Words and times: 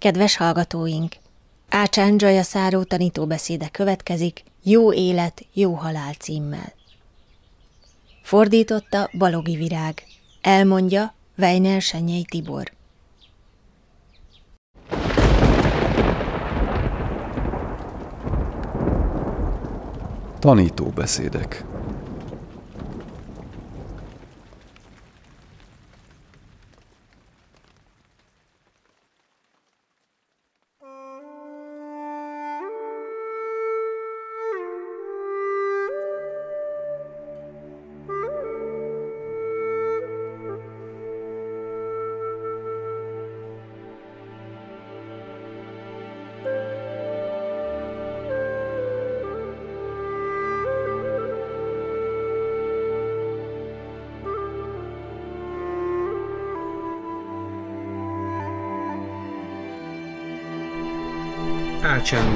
Kedves 0.00 0.36
hallgatóink! 0.36 1.14
Ácsán 1.68 2.14
Jaya 2.18 2.42
Száró 2.42 2.82
tanítóbeszéde 2.82 3.68
következik 3.68 4.42
Jó 4.62 4.92
élet, 4.92 5.46
jó 5.52 5.72
halál 5.72 6.12
címmel. 6.12 6.72
Fordította 8.22 9.10
Balogi 9.18 9.56
Virág. 9.56 10.02
Elmondja 10.40 11.14
Weiner 11.38 11.82
Senyei 11.82 12.24
Tibor. 12.24 12.72
Tanítóbeszédek 20.38 21.64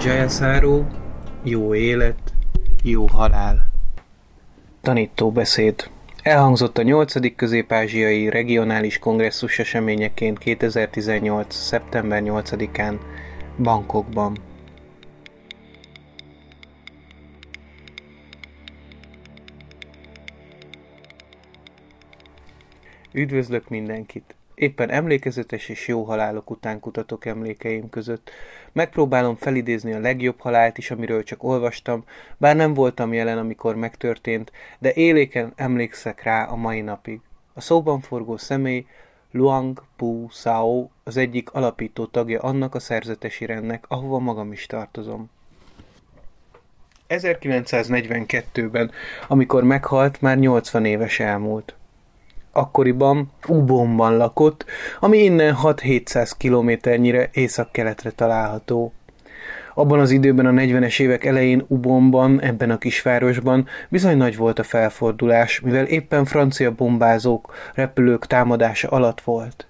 Ácsán 0.05 0.17
Jayasáró, 0.17 0.87
jó 1.43 1.75
élet, 1.75 2.35
jó 2.83 3.07
halál. 3.07 3.67
Tanító 4.81 5.33
beszéd. 5.33 5.91
Elhangzott 6.23 6.79
a 6.79 6.83
8. 6.83 7.35
közép-ázsiai 7.37 8.29
regionális 8.29 8.99
kongresszus 8.99 9.59
eseményeként 9.59 10.39
2018. 10.39 11.55
szeptember 11.55 12.23
8-án 12.25 12.99
Bangkokban. 13.59 14.39
Üdvözlök 23.13 23.69
mindenkit! 23.69 24.35
Éppen 24.65 24.91
emlékezetes 24.91 25.69
és 25.69 25.89
jó 25.89 26.03
halálok 26.03 26.51
után 26.51 26.81
kutatok 26.81 27.27
emlékeim 27.27 27.91
között. 27.91 28.31
Megpróbálom 28.73 29.37
felidézni 29.37 29.93
a 29.93 29.99
legjobb 29.99 30.41
halált 30.41 30.79
is, 30.79 30.91
amiről 30.91 31.23
csak 31.23 31.43
olvastam, 31.43 32.05
bár 32.37 32.57
nem 32.57 32.75
voltam 32.75 33.13
jelen, 33.13 33.39
amikor 33.39 33.77
megtörtént, 33.77 34.53
de 34.79 34.93
éléken 34.93 35.53
emlékszek 35.57 36.23
rá 36.23 36.45
a 36.45 36.57
mai 36.57 36.81
napig. 36.81 37.21
A 37.55 37.61
szóban 37.61 38.01
forgó 38.01 38.37
személy 38.37 38.87
Luang 39.31 39.83
Pu 39.97 40.29
Sao 40.31 40.89
az 41.03 41.17
egyik 41.17 41.51
alapító 41.51 42.07
tagja 42.07 42.41
annak 42.41 42.75
a 42.75 42.81
szerzetesi 42.81 43.47
rendnek, 43.47 43.85
ahova 43.89 44.19
magam 44.19 44.53
is 44.53 44.67
tartozom. 44.67 45.31
1942-ben, 47.09 48.91
amikor 49.29 49.65
meghalt, 49.65 50.21
már 50.21 50.39
80 50.39 50.85
éves 50.85 51.21
elmúlt 51.21 51.75
akkoriban 52.55 53.31
Ubonban 53.49 54.17
lakott, 54.17 54.65
ami 55.01 55.19
innen 55.19 55.57
6-700 55.63 56.31
kilométernyire 56.37 57.29
észak-keletre 57.33 58.11
található. 58.11 58.93
Abban 59.75 60.01
az 60.01 60.11
időben 60.11 60.47
a 60.47 60.51
40-es 60.51 61.01
évek 61.01 61.25
elején 61.25 61.65
Ubonban, 61.69 62.41
ebben 62.41 62.71
a 62.71 62.79
kisvárosban 62.79 63.67
bizony 63.89 64.17
nagy 64.17 64.37
volt 64.37 64.59
a 64.59 64.63
felfordulás, 64.63 65.61
mivel 65.61 65.85
éppen 65.85 66.25
francia 66.25 66.71
bombázók, 66.71 67.55
repülők 67.75 68.27
támadása 68.27 68.89
alatt 68.89 69.21
volt. 69.21 69.67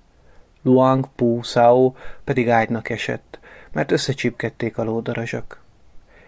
Luang 0.62 1.08
Pu 1.16 1.42
Sao 1.42 1.92
pedig 2.24 2.48
ágynak 2.48 2.88
esett, 2.88 3.38
mert 3.72 3.92
összecsípkedték 3.92 4.78
a 4.78 4.84
lódarazsak. 4.84 5.62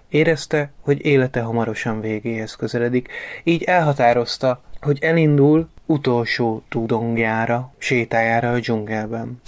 Érezte, 0.08 0.70
hogy 0.80 1.04
élete 1.04 1.40
hamarosan 1.40 2.00
végéhez 2.00 2.54
közeledik, 2.54 3.08
így 3.44 3.62
elhatározta, 3.62 4.60
hogy 4.80 4.98
elindul 5.00 5.68
utolsó 5.86 6.62
tudongjára, 6.68 7.72
sétájára 7.78 8.50
a 8.50 8.58
dzsungelben. 8.58 9.40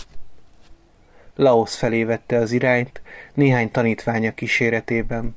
Laos 1.37 1.77
felé 1.77 2.05
vette 2.05 2.37
az 2.37 2.53
irányt, 2.53 3.01
néhány 3.35 3.71
tanítványa 3.71 4.35
kíséretében. 4.35 5.37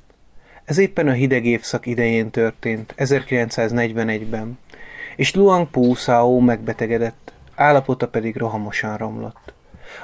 Ez 0.66 0.78
éppen 0.78 1.07
a 1.07 1.11
hideg 1.11 1.45
évszak 1.45 1.85
idején 1.85 2.29
történt, 2.29 2.94
1941-ben, 2.97 4.59
és 5.16 5.34
Luang 5.34 5.69
Pu 5.69 5.94
Sao 5.94 6.40
megbetegedett, 6.40 7.34
állapota 7.56 8.07
pedig 8.07 8.35
rohamosan 8.35 8.97
romlott. 8.97 9.53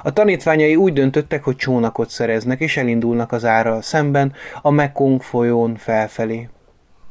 A 0.04 0.14
tanítványai 0.14 0.76
úgy 0.76 0.94
döntöttek, 0.94 1.44
hogy 1.44 1.56
csónakot 1.56 2.10
szereznek, 2.10 2.60
és 2.60 2.78
elindulnak 2.78 3.32
az 3.32 3.46
árral 3.46 3.82
szemben 3.82 4.34
a 4.62 4.70
Mekong 4.70 5.22
folyón 5.22 5.76
felfelé. 5.76 6.50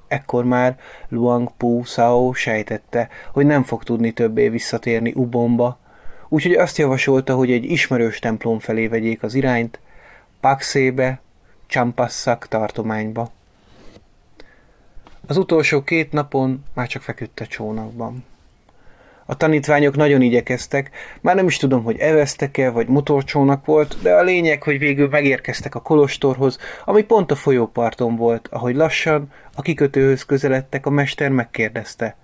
Ekkor 0.08 0.44
már 0.44 0.78
Luang 1.08 1.50
Pu 1.56 1.82
Sao 1.84 2.32
sejtette, 2.32 3.08
hogy 3.32 3.46
nem 3.46 3.62
fog 3.62 3.84
tudni 3.84 4.10
többé 4.10 4.48
visszatérni 4.48 5.12
Ubomba, 5.14 5.78
úgyhogy 6.28 6.52
azt 6.52 6.78
javasolta, 6.78 7.34
hogy 7.34 7.50
egy 7.50 7.64
ismerős 7.64 8.18
templom 8.18 8.58
felé 8.58 8.86
vegyék 8.86 9.22
az 9.22 9.34
irányt, 9.34 9.78
Paxébe, 10.40 11.20
Champassak 11.66 12.48
tartományba. 12.48 13.30
Az 15.26 15.36
utolsó 15.36 15.82
két 15.82 16.12
napon 16.12 16.64
már 16.74 16.86
csak 16.86 17.02
feküdt 17.02 17.40
a 17.40 17.46
csónakban. 17.46 18.24
A 19.28 19.36
tanítványok 19.36 19.96
nagyon 19.96 20.22
igyekeztek, 20.22 20.90
már 21.20 21.34
nem 21.34 21.46
is 21.46 21.56
tudom, 21.56 21.82
hogy 21.82 21.98
eveztek-e, 21.98 22.70
vagy 22.70 22.88
motorcsónak 22.88 23.64
volt, 23.64 24.02
de 24.02 24.14
a 24.14 24.22
lényeg, 24.22 24.62
hogy 24.62 24.78
végül 24.78 25.08
megérkeztek 25.08 25.74
a 25.74 25.80
kolostorhoz, 25.80 26.58
ami 26.84 27.02
pont 27.02 27.30
a 27.30 27.34
folyóparton 27.34 28.16
volt, 28.16 28.48
ahogy 28.48 28.74
lassan 28.74 29.32
a 29.54 29.62
kikötőhöz 29.62 30.24
közeledtek, 30.24 30.86
a 30.86 30.90
mester 30.90 31.30
megkérdezte. 31.30 32.16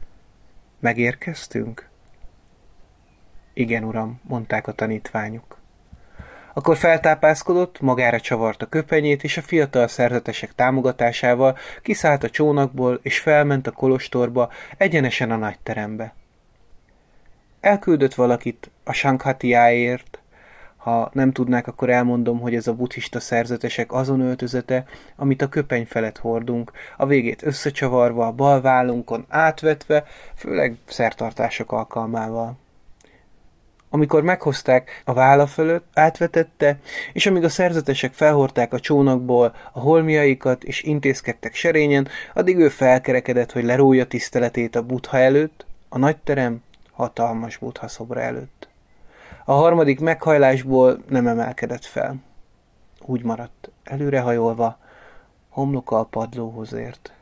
Megérkeztünk? 0.80 1.88
Igen, 3.54 3.84
uram, 3.84 4.20
mondták 4.22 4.66
a 4.66 4.72
tanítványok. 4.72 5.60
Akkor 6.54 6.76
feltápászkodott, 6.76 7.80
magára 7.80 8.20
csavart 8.20 8.62
a 8.62 8.66
köpenyét, 8.66 9.24
és 9.24 9.36
a 9.36 9.42
fiatal 9.42 9.88
szerzetesek 9.88 10.54
támogatásával 10.54 11.58
kiszállt 11.82 12.24
a 12.24 12.30
csónakból, 12.30 13.00
és 13.02 13.18
felment 13.18 13.66
a 13.66 13.70
kolostorba, 13.70 14.50
egyenesen 14.76 15.30
a 15.30 15.36
nagy 15.36 15.58
terembe. 15.62 16.14
Elküldött 17.62 18.14
valakit 18.14 18.70
a 18.84 18.92
Sankhatiáért, 18.92 20.18
ha 20.76 21.10
nem 21.12 21.32
tudnák, 21.32 21.66
akkor 21.66 21.90
elmondom, 21.90 22.40
hogy 22.40 22.54
ez 22.54 22.66
a 22.66 22.74
buddhista 22.74 23.20
szerzetesek 23.20 23.92
azon 23.92 24.20
öltözete, 24.20 24.84
amit 25.16 25.42
a 25.42 25.48
köpeny 25.48 25.86
felett 25.86 26.18
hordunk, 26.18 26.72
a 26.96 27.06
végét 27.06 27.42
összecsavarva, 27.42 28.26
a 28.26 28.32
bal 28.32 28.60
vállunkon 28.60 29.26
átvetve, 29.28 30.04
főleg 30.34 30.76
szertartások 30.86 31.72
alkalmával. 31.72 32.56
Amikor 33.90 34.22
meghozták 34.22 35.02
a 35.04 35.12
válla 35.12 35.46
fölött, 35.46 35.86
átvetette, 35.94 36.78
és 37.12 37.26
amíg 37.26 37.44
a 37.44 37.48
szerzetesek 37.48 38.12
felhordták 38.12 38.72
a 38.72 38.80
csónakból 38.80 39.54
a 39.72 39.80
holmiaikat 39.80 40.64
és 40.64 40.82
intézkedtek 40.82 41.54
serényen, 41.54 42.08
addig 42.34 42.58
ő 42.58 42.68
felkerekedett, 42.68 43.52
hogy 43.52 43.64
lerója 43.64 44.06
tiszteletét 44.06 44.76
a 44.76 44.82
butha 44.82 45.18
előtt, 45.18 45.66
a 45.88 45.98
nagyterem 45.98 46.62
hatalmas 46.92 47.56
buddha 47.56 47.88
szobra 47.88 48.20
előtt. 48.20 48.68
A 49.44 49.52
harmadik 49.52 50.00
meghajlásból 50.00 51.02
nem 51.08 51.26
emelkedett 51.26 51.84
fel. 51.84 52.16
Úgy 53.06 53.22
maradt, 53.22 53.70
előrehajolva, 53.84 54.78
homloka 55.48 55.98
a 55.98 56.04
padlóhoz 56.04 56.72
ért. 56.72 57.12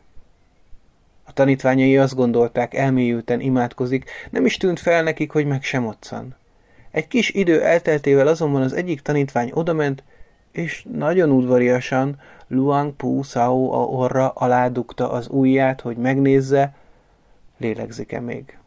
A 1.25 1.33
tanítványai 1.33 1.99
azt 1.99 2.15
gondolták, 2.15 2.75
elmélyülten 2.75 3.41
imádkozik, 3.41 4.11
nem 4.31 4.45
is 4.47 4.57
tűnt 4.57 4.81
fel 4.81 5.03
nekik, 5.03 5.31
hogy 5.31 5.47
meg 5.47 5.63
sem 5.63 5.87
otszan. 5.87 6.37
Egy 6.91 7.09
kis 7.09 7.31
idő 7.31 7.63
elteltével 7.63 8.27
azonban 8.27 8.63
az 8.63 8.73
egyik 8.73 9.01
tanítvány 9.01 9.51
odament, 9.55 10.03
és 10.53 10.87
nagyon 10.93 11.31
udvariasan 11.31 12.21
Luang 12.49 12.93
Pu 12.93 13.23
Sao 13.23 13.71
a 13.73 13.85
orra 13.85 14.29
alá 14.29 14.69
dugta 14.69 15.11
az 15.11 15.29
ujját, 15.29 15.81
hogy 15.81 15.97
megnézze, 15.97 16.75
lélegzik-e 17.59 18.21
még 18.21 18.60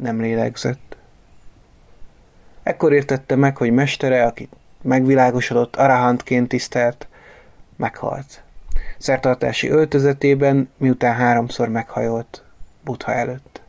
nem 0.00 0.20
lélegzett. 0.20 0.96
Ekkor 2.62 2.92
értette 2.92 3.36
meg, 3.36 3.56
hogy 3.56 3.70
mestere, 3.70 4.24
akit 4.24 4.52
megvilágosodott 4.82 5.76
arahantként 5.76 6.48
tisztelt, 6.48 7.08
meghalt. 7.76 8.42
Szertartási 8.98 9.68
öltözetében, 9.68 10.70
miután 10.76 11.14
háromszor 11.14 11.68
meghajolt 11.68 12.42
Butha 12.84 13.12
előtt. 13.12 13.62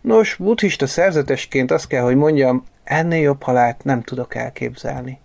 Nos, 0.00 0.34
buddhista 0.34 0.86
szerzetesként 0.86 1.70
azt 1.70 1.86
kell, 1.86 2.02
hogy 2.02 2.16
mondjam, 2.16 2.64
ennél 2.84 3.20
jobb 3.20 3.42
halált 3.42 3.84
nem 3.84 4.02
tudok 4.02 4.34
elképzelni. 4.34 5.18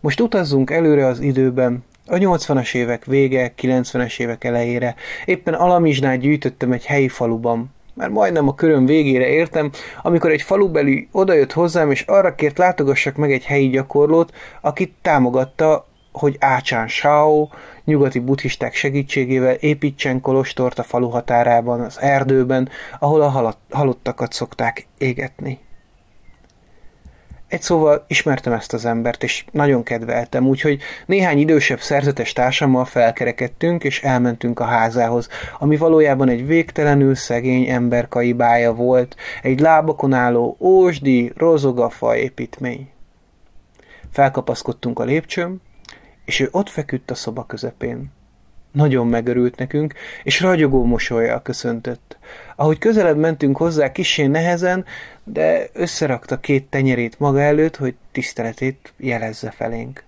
Most 0.00 0.20
utazzunk 0.20 0.70
előre 0.70 1.06
az 1.06 1.20
időben, 1.20 1.84
a 2.06 2.14
80-as 2.14 2.74
évek 2.74 3.04
vége, 3.04 3.52
90-es 3.62 4.20
évek 4.20 4.44
elejére. 4.44 4.94
Éppen 5.24 5.54
alamizsnát 5.54 6.18
gyűjtöttem 6.18 6.72
egy 6.72 6.84
helyi 6.84 7.08
faluban. 7.08 7.74
Már 7.94 8.08
majdnem 8.08 8.48
a 8.48 8.54
köröm 8.54 8.86
végére 8.86 9.26
értem, 9.26 9.70
amikor 10.02 10.30
egy 10.30 10.42
falubeli 10.42 11.08
odajött 11.12 11.52
hozzám, 11.52 11.90
és 11.90 12.02
arra 12.02 12.34
kért 12.34 12.58
látogassak 12.58 13.16
meg 13.16 13.32
egy 13.32 13.44
helyi 13.44 13.68
gyakorlót, 13.68 14.34
akit 14.60 14.94
támogatta, 15.02 15.86
hogy 16.12 16.36
Ácsán 16.40 16.88
Sao 16.88 17.48
nyugati 17.84 18.18
buddhisták 18.18 18.74
segítségével 18.74 19.54
építsen 19.54 20.20
kolostort 20.20 20.78
a 20.78 20.82
falu 20.82 21.08
határában, 21.08 21.80
az 21.80 22.00
erdőben, 22.00 22.68
ahol 22.98 23.20
a 23.20 23.54
halottakat 23.70 24.32
szokták 24.32 24.86
égetni. 24.98 25.58
Egy 27.52 27.62
szóval 27.62 28.04
ismertem 28.06 28.52
ezt 28.52 28.72
az 28.72 28.84
embert, 28.84 29.22
és 29.22 29.44
nagyon 29.50 29.82
kedveltem, 29.82 30.46
úgyhogy 30.46 30.82
néhány 31.06 31.38
idősebb 31.38 31.80
szerzetes 31.80 32.32
társammal 32.32 32.84
felkerekedtünk, 32.84 33.84
és 33.84 34.02
elmentünk 34.02 34.60
a 34.60 34.64
házához, 34.64 35.28
ami 35.58 35.76
valójában 35.76 36.28
egy 36.28 36.46
végtelenül 36.46 37.14
szegény 37.14 37.68
ember 37.68 38.08
kaibája 38.08 38.72
volt, 38.72 39.16
egy 39.42 39.60
lábakon 39.60 40.12
álló 40.12 40.56
ósdi, 40.60 41.32
rozogafa 41.36 42.16
építmény. 42.16 42.90
Felkapaszkodtunk 44.10 44.98
a 44.98 45.04
lépcsőn, 45.04 45.60
és 46.24 46.40
ő 46.40 46.48
ott 46.50 46.68
feküdt 46.68 47.10
a 47.10 47.14
szoba 47.14 47.46
közepén. 47.46 48.12
Nagyon 48.72 49.06
megörült 49.06 49.56
nekünk, 49.56 49.94
és 50.22 50.40
ragyogó 50.40 50.84
mosolyjal 50.84 51.42
köszöntött. 51.42 52.16
Ahogy 52.56 52.78
közelebb 52.78 53.16
mentünk 53.16 53.56
hozzá 53.56 53.92
kisén 53.92 54.30
nehezen, 54.30 54.84
de 55.24 55.68
összerakta 55.72 56.40
két 56.40 56.64
tenyerét 56.64 57.18
maga 57.18 57.40
előtt, 57.40 57.76
hogy 57.76 57.94
tiszteletét 58.12 58.92
jelezze 58.96 59.50
felénk. 59.50 60.04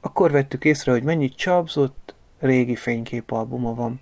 Akkor 0.00 0.30
vettük 0.30 0.64
észre, 0.64 0.92
hogy 0.92 1.02
mennyit 1.02 1.36
csapzott, 1.36 2.14
régi 2.40 2.76
fényképalbuma 2.76 3.74
van. 3.74 4.00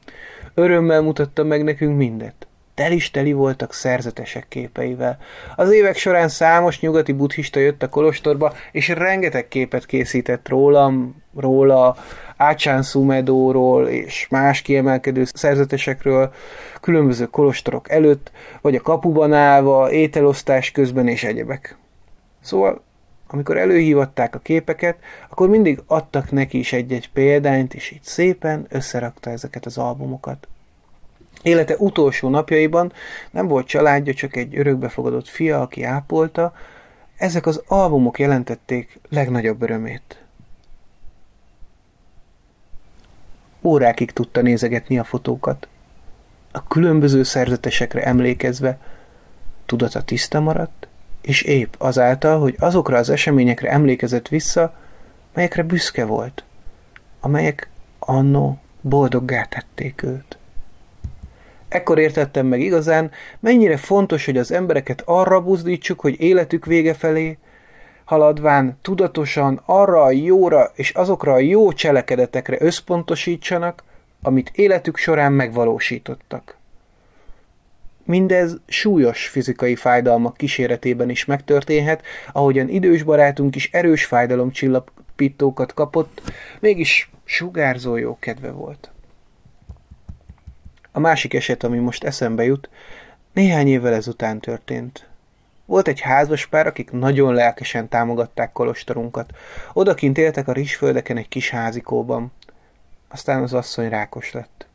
Örömmel 0.54 1.00
mutatta 1.00 1.44
meg 1.44 1.64
nekünk 1.64 1.96
mindet. 1.96 2.46
Tel 2.74 2.92
is 2.92 3.10
teli 3.10 3.32
voltak 3.32 3.72
szerzetesek 3.72 4.46
képeivel. 4.48 5.18
Az 5.56 5.72
évek 5.72 5.96
során 5.96 6.28
számos 6.28 6.80
nyugati 6.80 7.12
buddhista 7.12 7.60
jött 7.60 7.82
a 7.82 7.88
kolostorba, 7.88 8.52
és 8.72 8.88
rengeteg 8.88 9.48
képet 9.48 9.86
készített 9.86 10.48
rólam, 10.48 11.22
róla, 11.36 11.96
Ácsán 12.36 12.82
Szumedóról 12.82 13.88
és 13.88 14.26
más 14.30 14.62
kiemelkedő 14.62 15.24
szerzetesekről, 15.24 16.32
különböző 16.80 17.26
kolostorok 17.26 17.90
előtt, 17.90 18.30
vagy 18.60 18.74
a 18.74 18.80
kapuban 18.80 19.32
állva, 19.32 19.90
ételosztás 19.90 20.70
közben 20.70 21.08
és 21.08 21.24
egyebek. 21.24 21.76
Szóval, 22.40 22.84
amikor 23.26 23.56
előhívatták 23.56 24.34
a 24.34 24.38
képeket, 24.38 24.96
akkor 25.28 25.48
mindig 25.48 25.82
adtak 25.86 26.30
neki 26.30 26.58
is 26.58 26.72
egy-egy 26.72 27.10
példányt, 27.10 27.74
és 27.74 27.90
így 27.90 28.02
szépen 28.02 28.66
összerakta 28.68 29.30
ezeket 29.30 29.66
az 29.66 29.78
albumokat. 29.78 30.48
Élete 31.42 31.74
utolsó 31.78 32.28
napjaiban 32.28 32.92
nem 33.30 33.48
volt 33.48 33.66
családja, 33.66 34.14
csak 34.14 34.36
egy 34.36 34.58
örökbefogadott 34.58 35.28
fia, 35.28 35.60
aki 35.60 35.82
ápolta, 35.82 36.52
ezek 37.16 37.46
az 37.46 37.62
albumok 37.66 38.18
jelentették 38.18 38.98
legnagyobb 39.08 39.62
örömét. 39.62 40.25
Órákig 43.66 44.10
tudta 44.10 44.40
nézegetni 44.40 44.98
a 44.98 45.04
fotókat. 45.04 45.68
A 46.52 46.66
különböző 46.66 47.22
szerzetesekre 47.22 48.02
emlékezve 48.04 48.78
tudata 49.64 50.02
tiszta 50.02 50.40
maradt, 50.40 50.88
és 51.22 51.42
épp 51.42 51.74
azáltal, 51.78 52.40
hogy 52.40 52.56
azokra 52.58 52.96
az 52.96 53.10
eseményekre 53.10 53.70
emlékezett 53.70 54.28
vissza, 54.28 54.74
melyekre 55.34 55.62
büszke 55.62 56.04
volt, 56.04 56.44
amelyek 57.20 57.70
annó 57.98 58.58
boldoggá 58.80 59.44
tették 59.44 60.02
őt. 60.02 60.38
Ekkor 61.68 61.98
értettem 61.98 62.46
meg 62.46 62.60
igazán, 62.60 63.10
mennyire 63.40 63.76
fontos, 63.76 64.24
hogy 64.24 64.38
az 64.38 64.52
embereket 64.52 65.02
arra 65.04 65.40
buzdítsuk, 65.40 66.00
hogy 66.00 66.20
életük 66.20 66.64
vége 66.66 66.94
felé, 66.94 67.38
haladván 68.06 68.78
tudatosan 68.82 69.62
arra 69.64 70.02
a 70.02 70.10
jóra 70.10 70.70
és 70.74 70.90
azokra 70.90 71.32
a 71.32 71.38
jó 71.38 71.72
cselekedetekre 71.72 72.56
összpontosítsanak, 72.60 73.82
amit 74.22 74.50
életük 74.54 74.96
során 74.96 75.32
megvalósítottak. 75.32 76.56
Mindez 78.04 78.56
súlyos 78.66 79.26
fizikai 79.28 79.74
fájdalmak 79.74 80.36
kíséretében 80.36 81.10
is 81.10 81.24
megtörténhet, 81.24 82.02
ahogyan 82.32 82.68
idős 82.68 83.02
barátunk 83.02 83.56
is 83.56 83.70
erős 83.72 84.04
fájdalomcsillapítókat 84.04 85.74
kapott, 85.74 86.22
mégis 86.60 87.10
sugárzó 87.24 87.96
jó 87.96 88.16
kedve 88.20 88.50
volt. 88.50 88.90
A 90.92 91.00
másik 91.00 91.34
eset, 91.34 91.64
ami 91.64 91.78
most 91.78 92.04
eszembe 92.04 92.44
jut, 92.44 92.68
néhány 93.32 93.68
évvel 93.68 93.94
ezután 93.94 94.40
történt. 94.40 95.08
Volt 95.66 95.88
egy 95.88 96.00
házas 96.00 96.46
pár, 96.46 96.66
akik 96.66 96.90
nagyon 96.90 97.34
lelkesen 97.34 97.88
támogatták 97.88 98.52
kolostorunkat. 98.52 99.30
Odakint 99.72 100.18
éltek 100.18 100.48
a 100.48 100.52
rizsföldeken 100.52 101.16
egy 101.16 101.28
kis 101.28 101.50
házikóban. 101.50 102.32
Aztán 103.08 103.42
az 103.42 103.52
asszony 103.52 103.88
rákos 103.88 104.32
lett. 104.32 104.66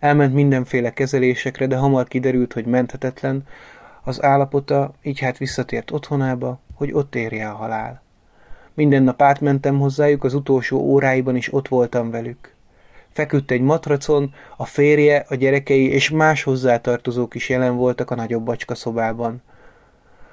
Elment 0.00 0.34
mindenféle 0.34 0.92
kezelésekre, 0.92 1.66
de 1.66 1.76
hamar 1.76 2.08
kiderült, 2.08 2.52
hogy 2.52 2.66
menthetetlen, 2.66 3.46
az 4.04 4.22
állapota 4.22 4.92
így 5.02 5.20
hát 5.20 5.38
visszatért 5.38 5.90
otthonába, 5.90 6.60
hogy 6.74 6.92
ott 6.92 7.14
érje 7.14 7.48
a 7.48 7.54
halál. 7.54 8.02
Minden 8.74 9.02
nap 9.02 9.22
átmentem 9.22 9.78
hozzájuk, 9.78 10.24
az 10.24 10.34
utolsó 10.34 10.78
óráiban 10.78 11.36
is 11.36 11.52
ott 11.52 11.68
voltam 11.68 12.10
velük. 12.10 12.54
Feküdt 13.12 13.50
egy 13.50 13.60
matracon, 13.60 14.34
a 14.56 14.64
férje, 14.64 15.24
a 15.28 15.34
gyerekei 15.34 15.90
és 15.92 16.10
más 16.10 16.42
hozzátartozók 16.42 17.34
is 17.34 17.48
jelen 17.48 17.76
voltak 17.76 18.10
a 18.10 18.14
nagyobb 18.14 18.44
bacska 18.44 18.74
szobában. 18.74 19.42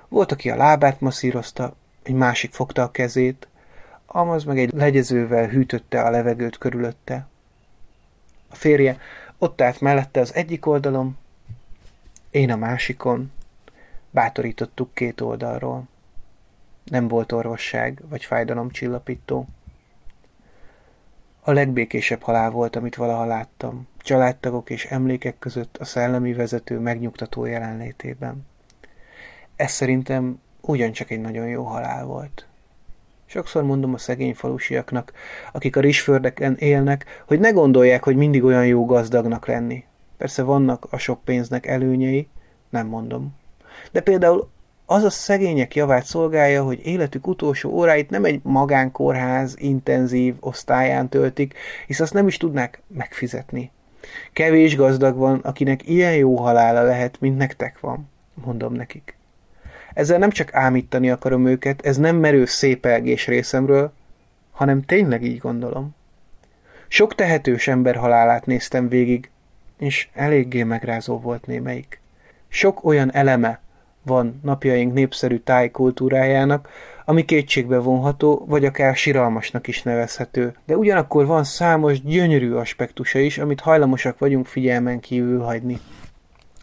Volt, 0.07 0.31
aki 0.31 0.49
a 0.49 0.55
lábát 0.55 1.01
masszírozta, 1.01 1.75
egy 2.03 2.13
másik 2.13 2.53
fogta 2.53 2.83
a 2.83 2.91
kezét, 2.91 3.47
amaz 4.05 4.43
meg 4.43 4.59
egy 4.59 4.73
legyezővel 4.73 5.47
hűtötte 5.47 6.01
a 6.01 6.09
levegőt 6.09 6.57
körülötte. 6.57 7.27
A 8.49 8.55
férje 8.55 8.97
ott 9.37 9.61
állt 9.61 9.81
mellette 9.81 10.19
az 10.19 10.33
egyik 10.33 10.65
oldalon, 10.65 11.17
én 12.29 12.51
a 12.51 12.55
másikon, 12.55 13.31
bátorítottuk 14.11 14.93
két 14.93 15.21
oldalról. 15.21 15.83
Nem 16.83 17.07
volt 17.07 17.31
orvosság 17.31 18.01
vagy 18.09 18.23
fájdalomcsillapító. 18.23 19.47
A 21.41 21.51
legbékésebb 21.51 22.21
halál 22.21 22.49
volt, 22.49 22.75
amit 22.75 22.95
valaha 22.95 23.25
láttam, 23.25 23.87
családtagok 23.97 24.69
és 24.69 24.85
emlékek 24.85 25.39
között 25.39 25.77
a 25.77 25.85
szellemi 25.85 26.33
vezető 26.33 26.79
megnyugtató 26.79 27.45
jelenlétében. 27.45 28.45
Ez 29.57 29.71
szerintem 29.71 30.39
ugyancsak 30.61 31.11
egy 31.11 31.21
nagyon 31.21 31.47
jó 31.47 31.63
halál 31.63 32.05
volt. 32.05 32.47
Sokszor 33.25 33.63
mondom 33.63 33.93
a 33.93 33.97
szegény 33.97 34.33
falusiaknak, 34.33 35.13
akik 35.51 35.75
a 35.75 35.79
rizsfördeken 35.79 36.55
élnek, 36.55 37.23
hogy 37.27 37.39
ne 37.39 37.49
gondolják, 37.49 38.03
hogy 38.03 38.15
mindig 38.15 38.43
olyan 38.43 38.65
jó 38.65 38.85
gazdagnak 38.85 39.47
lenni. 39.47 39.83
Persze 40.17 40.43
vannak 40.43 40.87
a 40.89 40.97
sok 40.97 41.23
pénznek 41.23 41.65
előnyei, 41.65 42.27
nem 42.69 42.87
mondom. 42.87 43.35
De 43.91 44.01
például 44.01 44.49
az 44.85 45.03
a 45.03 45.09
szegények 45.09 45.75
javát 45.75 46.05
szolgálja, 46.05 46.63
hogy 46.63 46.85
életük 46.85 47.27
utolsó 47.27 47.69
óráit 47.69 48.09
nem 48.09 48.25
egy 48.25 48.39
magánkórház 48.43 49.55
intenzív 49.57 50.35
osztályán 50.39 51.09
töltik, 51.09 51.53
hisz 51.87 51.99
azt 51.99 52.13
nem 52.13 52.27
is 52.27 52.37
tudnák 52.37 52.81
megfizetni. 52.87 53.71
Kevés 54.33 54.75
gazdag 54.75 55.15
van, 55.17 55.39
akinek 55.39 55.87
ilyen 55.87 56.15
jó 56.15 56.35
halála 56.35 56.81
lehet, 56.81 57.19
mint 57.19 57.37
nektek 57.37 57.79
van, 57.79 58.09
mondom 58.33 58.73
nekik. 58.73 59.16
Ezzel 59.97 60.17
nem 60.17 60.29
csak 60.29 60.53
ámítani 60.53 61.09
akarom 61.09 61.45
őket, 61.45 61.85
ez 61.85 61.97
nem 61.97 62.15
merő 62.15 62.45
szépelgés 62.45 63.27
részemről, 63.27 63.93
hanem 64.51 64.81
tényleg 64.81 65.23
így 65.23 65.37
gondolom. 65.37 65.95
Sok 66.87 67.15
tehetős 67.15 67.67
ember 67.67 67.95
halálát 67.95 68.45
néztem 68.45 68.89
végig, 68.89 69.29
és 69.77 70.07
eléggé 70.13 70.63
megrázó 70.63 71.19
volt 71.19 71.45
némelyik. 71.45 71.99
Sok 72.47 72.83
olyan 72.83 73.13
eleme 73.13 73.59
van 74.03 74.39
napjaink 74.43 74.93
népszerű 74.93 75.37
tájkultúrájának, 75.37 76.69
ami 77.05 77.25
kétségbe 77.25 77.77
vonható, 77.77 78.45
vagy 78.47 78.65
akár 78.65 78.95
siralmasnak 78.95 79.67
is 79.67 79.83
nevezhető. 79.83 80.55
De 80.65 80.77
ugyanakkor 80.77 81.25
van 81.25 81.43
számos 81.43 82.01
gyönyörű 82.01 82.51
aspektusa 82.53 83.19
is, 83.19 83.37
amit 83.37 83.59
hajlamosak 83.59 84.17
vagyunk 84.17 84.45
figyelmen 84.45 84.99
kívül 84.99 85.41
hagyni. 85.41 85.79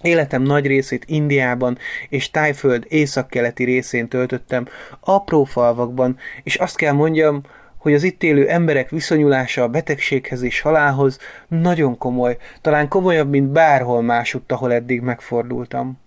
Életem 0.05 0.43
nagy 0.43 0.67
részét 0.67 1.05
Indiában 1.07 1.79
és 2.09 2.31
Tájföld 2.31 2.85
északkeleti 2.89 3.65
részén 3.65 4.09
töltöttem, 4.09 4.67
apró 5.01 5.45
falvakban, 5.45 6.19
és 6.43 6.57
azt 6.57 6.77
kell 6.77 6.93
mondjam, 6.93 7.41
hogy 7.77 7.95
az 7.95 8.03
itt 8.03 8.23
élő 8.23 8.49
emberek 8.49 8.91
viszonyulása 8.91 9.63
a 9.63 9.69
betegséghez 9.69 10.43
és 10.43 10.61
halálhoz 10.61 11.19
nagyon 11.49 11.99
komoly, 11.99 12.37
talán 12.61 12.89
komolyabb, 12.89 13.31
mint 13.31 13.49
bárhol 13.49 14.03
másutt, 14.03 14.53
ahol 14.53 14.73
eddig 14.73 15.01
megfordultam. 15.01 15.99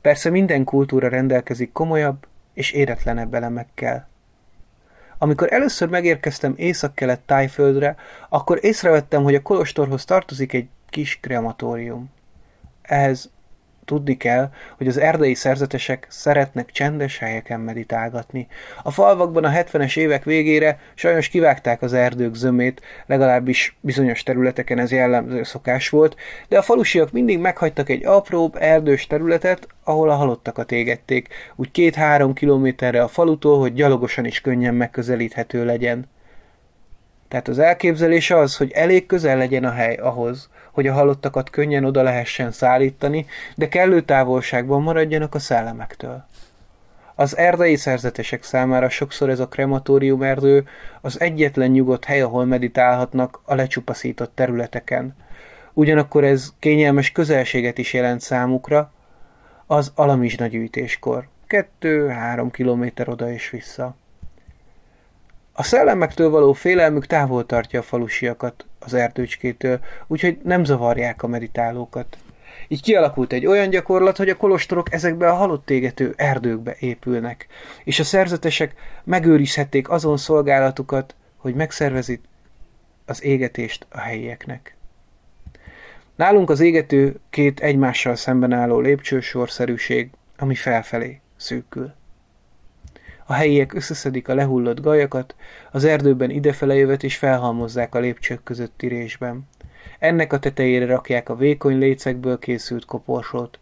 Persze 0.00 0.30
minden 0.30 0.64
kultúra 0.64 1.08
rendelkezik 1.08 1.72
komolyabb 1.72 2.26
és 2.54 2.72
éretlenebb 2.72 3.34
elemekkel. 3.34 4.08
Amikor 5.18 5.52
először 5.52 5.88
megérkeztem 5.88 6.54
észak-kelet 6.56 7.20
tájföldre, 7.20 7.96
akkor 8.28 8.58
észrevettem, 8.60 9.22
hogy 9.22 9.34
a 9.34 9.42
kolostorhoz 9.42 10.04
tartozik 10.04 10.52
egy 10.52 10.68
kis 10.88 11.18
krematórium. 11.20 12.10
Ehhez 12.82 13.30
Tudni 13.90 14.16
kell, 14.16 14.50
hogy 14.76 14.86
az 14.86 14.96
erdei 14.96 15.34
szerzetesek 15.34 16.06
szeretnek 16.10 16.70
csendes 16.70 17.18
helyeken 17.18 17.60
meditálgatni. 17.60 18.46
A 18.82 18.90
falvakban 18.90 19.44
a 19.44 19.50
70-es 19.50 19.96
évek 19.96 20.24
végére 20.24 20.78
sajnos 20.94 21.28
kivágták 21.28 21.82
az 21.82 21.92
erdők 21.92 22.34
zömét, 22.34 22.80
legalábbis 23.06 23.76
bizonyos 23.80 24.22
területeken 24.22 24.78
ez 24.78 24.92
jellemző 24.92 25.42
szokás 25.42 25.88
volt, 25.88 26.16
de 26.48 26.58
a 26.58 26.62
falusiak 26.62 27.12
mindig 27.12 27.38
meghagytak 27.38 27.88
egy 27.88 28.06
apróbb 28.06 28.56
erdős 28.60 29.06
területet, 29.06 29.66
ahol 29.84 30.10
a 30.10 30.14
halottakat 30.14 30.72
égették, 30.72 31.28
úgy 31.56 31.70
két-három 31.70 32.32
kilométerre 32.32 33.02
a 33.02 33.08
falutól, 33.08 33.58
hogy 33.58 33.72
gyalogosan 33.72 34.24
is 34.24 34.40
könnyen 34.40 34.74
megközelíthető 34.74 35.64
legyen. 35.64 36.08
Tehát 37.28 37.48
az 37.48 37.58
elképzelés 37.58 38.30
az, 38.30 38.56
hogy 38.56 38.70
elég 38.70 39.06
közel 39.06 39.36
legyen 39.36 39.64
a 39.64 39.70
hely 39.70 39.94
ahhoz, 39.94 40.48
hogy 40.80 40.88
a 40.88 40.92
halottakat 40.92 41.50
könnyen 41.50 41.84
oda 41.84 42.02
lehessen 42.02 42.50
szállítani, 42.50 43.26
de 43.54 43.68
kellő 43.68 44.00
távolságban 44.00 44.82
maradjanak 44.82 45.34
a 45.34 45.38
szellemektől. 45.38 46.24
Az 47.14 47.36
erdei 47.36 47.76
szerzetesek 47.76 48.42
számára 48.42 48.88
sokszor 48.88 49.28
ez 49.30 49.40
a 49.40 49.48
krematórium 49.48 50.22
erdő 50.22 50.66
az 51.00 51.20
egyetlen 51.20 51.70
nyugodt 51.70 52.04
hely, 52.04 52.20
ahol 52.20 52.44
meditálhatnak 52.44 53.40
a 53.44 53.54
lecsupaszított 53.54 54.34
területeken. 54.34 55.16
Ugyanakkor 55.72 56.24
ez 56.24 56.52
kényelmes 56.58 57.12
közelséget 57.12 57.78
is 57.78 57.92
jelent 57.92 58.20
számukra 58.20 58.92
az 59.66 59.92
alamizsna 59.94 60.46
gyűjtéskor. 60.46 61.28
Kettő-három 61.46 62.50
kilométer 62.50 63.08
oda 63.08 63.32
és 63.32 63.50
vissza. 63.50 63.94
A 65.52 65.62
szellemektől 65.62 66.30
való 66.30 66.52
félelmük 66.52 67.06
távol 67.06 67.46
tartja 67.46 67.80
a 67.80 67.82
falusiakat 67.82 68.64
az 68.80 68.94
erdőcskétől, 68.94 69.80
úgyhogy 70.06 70.38
nem 70.42 70.64
zavarják 70.64 71.22
a 71.22 71.26
meditálókat. 71.26 72.18
Így 72.68 72.82
kialakult 72.82 73.32
egy 73.32 73.46
olyan 73.46 73.70
gyakorlat, 73.70 74.16
hogy 74.16 74.28
a 74.28 74.36
kolostorok 74.36 74.92
ezekbe 74.92 75.28
a 75.28 75.34
halott 75.34 75.70
égető 75.70 76.14
erdőkbe 76.16 76.76
épülnek, 76.78 77.46
és 77.84 77.98
a 77.98 78.04
szerzetesek 78.04 78.74
megőrizhették 79.04 79.88
azon 79.88 80.16
szolgálatukat, 80.16 81.14
hogy 81.36 81.54
megszervezik 81.54 82.20
az 83.06 83.24
égetést 83.24 83.86
a 83.90 83.98
helyieknek. 83.98 84.76
Nálunk 86.16 86.50
az 86.50 86.60
égető 86.60 87.20
két 87.30 87.60
egymással 87.60 88.16
szemben 88.16 88.52
álló 88.52 88.80
lépcsősorszerűség, 88.80 90.10
ami 90.36 90.54
felfelé 90.54 91.20
szűkül. 91.36 91.92
A 93.30 93.32
helyiek 93.32 93.74
összeszedik 93.74 94.28
a 94.28 94.34
lehullott 94.34 94.80
gajakat, 94.80 95.34
az 95.70 95.84
erdőben 95.84 96.30
idefele 96.30 96.74
jövet 96.74 97.02
és 97.02 97.16
felhalmozzák 97.16 97.94
a 97.94 97.98
lépcsők 97.98 98.42
közötti 98.42 98.86
résben. 98.86 99.48
Ennek 99.98 100.32
a 100.32 100.38
tetejére 100.38 100.86
rakják 100.86 101.28
a 101.28 101.36
vékony 101.36 101.78
lécekből 101.78 102.38
készült 102.38 102.84
koporsót. 102.84 103.58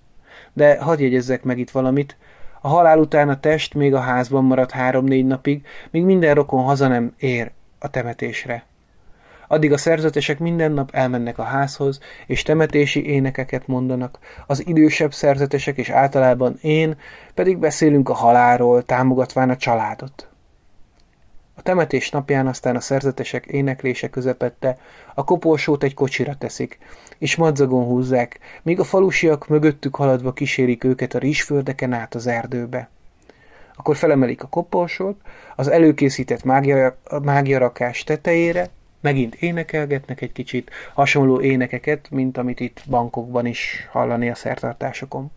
De 0.53 0.79
hadd 0.81 1.01
jegyezzek 1.01 1.43
meg 1.43 1.59
itt 1.59 1.71
valamit, 1.71 2.17
a 2.61 2.69
halál 2.69 2.99
után 2.99 3.29
a 3.29 3.41
test 3.41 3.75
még 3.75 3.95
a 3.95 4.01
házban 4.01 4.45
marad 4.45 4.71
három-négy 4.71 5.27
napig, 5.27 5.67
míg 5.91 6.05
minden 6.05 6.35
rokon 6.35 6.65
haza 6.65 6.89
nem 6.89 7.15
ér 7.19 7.51
a 7.79 7.91
temetésre. 7.91 8.65
Addig 9.51 9.73
a 9.73 9.77
szerzetesek 9.77 10.39
minden 10.39 10.73
nap 10.73 10.91
elmennek 10.93 11.39
a 11.39 11.43
házhoz, 11.43 12.01
és 12.27 12.43
temetési 12.43 13.07
énekeket 13.07 13.67
mondanak. 13.67 14.19
Az 14.47 14.67
idősebb 14.67 15.13
szerzetesek 15.13 15.77
és 15.77 15.91
általában 15.91 16.59
én 16.61 16.97
pedig 17.35 17.59
beszélünk 17.59 18.09
a 18.09 18.15
halálról, 18.15 18.85
támogatván 18.85 19.51
a 19.51 19.57
családot. 19.57 20.29
A 21.55 21.63
temetés 21.63 22.11
napján 22.11 22.47
aztán 22.47 22.77
a 22.77 22.81
szerzetesek 22.81 23.47
éneklése 23.47 24.09
közepette 24.09 24.79
a 25.15 25.25
koporsót 25.25 25.83
egy 25.83 25.95
kocsira 25.95 26.35
teszik, 26.35 26.79
és 27.19 27.37
madzagon 27.37 27.85
húzzák, 27.85 28.39
míg 28.63 28.81
a 28.81 28.85
falusiak 28.85 29.49
mögöttük 29.49 29.97
haladva 29.97 30.33
kísérik 30.33 30.85
őket 30.85 31.15
a 31.15 31.19
rizsföldeken 31.19 31.93
át 31.93 32.15
az 32.15 32.27
erdőbe. 32.27 32.89
Akkor 33.77 33.97
felemelik 33.97 34.43
a 34.43 34.47
koporsót, 34.47 35.21
az 35.57 35.69
előkészített 35.69 36.45
mágiarakás 37.23 38.05
tetejére, 38.05 38.69
megint 39.01 39.35
énekelgetnek 39.35 40.21
egy 40.21 40.33
kicsit, 40.33 40.71
hasonló 40.95 41.41
énekeket, 41.41 42.11
mint 42.11 42.39
amit 42.39 42.61
itt 42.61 42.83
bankokban 42.87 43.47
is 43.47 43.89
hallani 43.91 44.31
a 44.31 44.35
szertartásokon. 44.35 45.31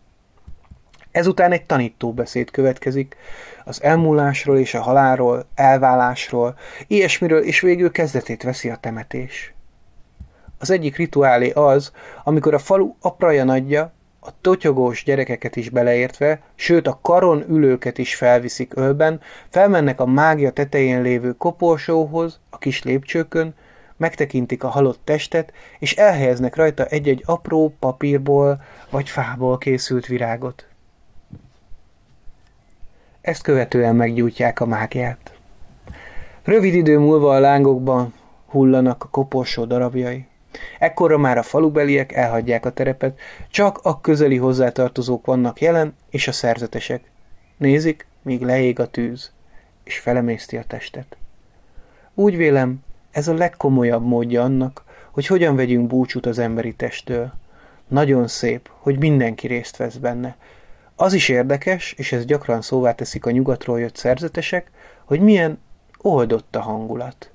Ezután 1.10 1.52
egy 1.52 1.64
tanító 1.64 2.12
beszéd 2.12 2.50
következik, 2.50 3.16
az 3.64 3.82
elmúlásról 3.82 4.58
és 4.58 4.74
a 4.74 4.82
halálról, 4.82 5.46
elválásról, 5.54 6.58
ilyesmiről, 6.86 7.42
és 7.42 7.60
végül 7.60 7.90
kezdetét 7.90 8.42
veszi 8.42 8.70
a 8.70 8.76
temetés. 8.76 9.54
Az 10.58 10.70
egyik 10.70 10.96
rituálé 10.96 11.50
az, 11.50 11.92
amikor 12.24 12.54
a 12.54 12.58
falu 12.58 12.94
apraja 13.00 13.44
nagyja, 13.44 13.92
a 14.24 14.30
totyogós 14.40 15.04
gyerekeket 15.04 15.56
is 15.56 15.70
beleértve, 15.70 16.40
sőt 16.54 16.86
a 16.86 16.98
karon 17.02 17.44
ülőket 17.48 17.98
is 17.98 18.14
felviszik 18.14 18.76
ölben, 18.76 19.20
felmennek 19.48 20.00
a 20.00 20.06
mágia 20.06 20.50
tetején 20.50 21.02
lévő 21.02 21.32
koporsóhoz, 21.32 22.40
a 22.50 22.58
kis 22.58 22.82
lépcsőkön, 22.82 23.54
megtekintik 23.96 24.64
a 24.64 24.68
halott 24.68 25.00
testet, 25.04 25.52
és 25.78 25.96
elhelyeznek 25.96 26.56
rajta 26.56 26.84
egy-egy 26.84 27.22
apró 27.26 27.74
papírból 27.78 28.62
vagy 28.90 29.08
fából 29.08 29.58
készült 29.58 30.06
virágot. 30.06 30.66
Ezt 33.20 33.42
követően 33.42 33.96
meggyújtják 33.96 34.60
a 34.60 34.66
mágiát. 34.66 35.36
Rövid 36.42 36.74
idő 36.74 36.98
múlva 36.98 37.34
a 37.34 37.40
lángokban 37.40 38.14
hullanak 38.46 39.04
a 39.04 39.08
koporsó 39.08 39.64
darabjai. 39.64 40.26
Ekkorra 40.78 41.18
már 41.18 41.38
a 41.38 41.42
falubeliek 41.42 42.12
elhagyják 42.12 42.64
a 42.64 42.72
terepet, 42.72 43.18
csak 43.50 43.78
a 43.82 44.00
közeli 44.00 44.36
hozzátartozók 44.36 45.26
vannak 45.26 45.60
jelen, 45.60 45.96
és 46.10 46.28
a 46.28 46.32
szerzetesek. 46.32 47.10
Nézik, 47.56 48.06
míg 48.22 48.42
leég 48.42 48.80
a 48.80 48.90
tűz, 48.90 49.32
és 49.84 49.98
felemészti 49.98 50.56
a 50.56 50.64
testet. 50.66 51.16
Úgy 52.14 52.36
vélem, 52.36 52.84
ez 53.10 53.28
a 53.28 53.34
legkomolyabb 53.34 54.06
módja 54.06 54.42
annak, 54.42 54.84
hogy 55.10 55.26
hogyan 55.26 55.56
vegyünk 55.56 55.86
búcsút 55.86 56.26
az 56.26 56.38
emberi 56.38 56.74
testtől. 56.74 57.32
Nagyon 57.88 58.28
szép, 58.28 58.70
hogy 58.78 58.98
mindenki 58.98 59.46
részt 59.46 59.76
vesz 59.76 59.96
benne. 59.96 60.36
Az 60.96 61.12
is 61.12 61.28
érdekes, 61.28 61.92
és 61.92 62.12
ez 62.12 62.24
gyakran 62.24 62.62
szóvá 62.62 62.94
teszik 62.94 63.26
a 63.26 63.30
nyugatról 63.30 63.80
jött 63.80 63.96
szerzetesek, 63.96 64.70
hogy 65.04 65.20
milyen 65.20 65.60
oldott 65.98 66.56
a 66.56 66.60
hangulat. 66.60 67.30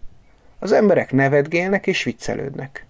Az 0.59 0.71
emberek 0.71 1.11
nevetgélnek 1.11 1.87
és 1.87 2.03
viccelődnek. 2.03 2.86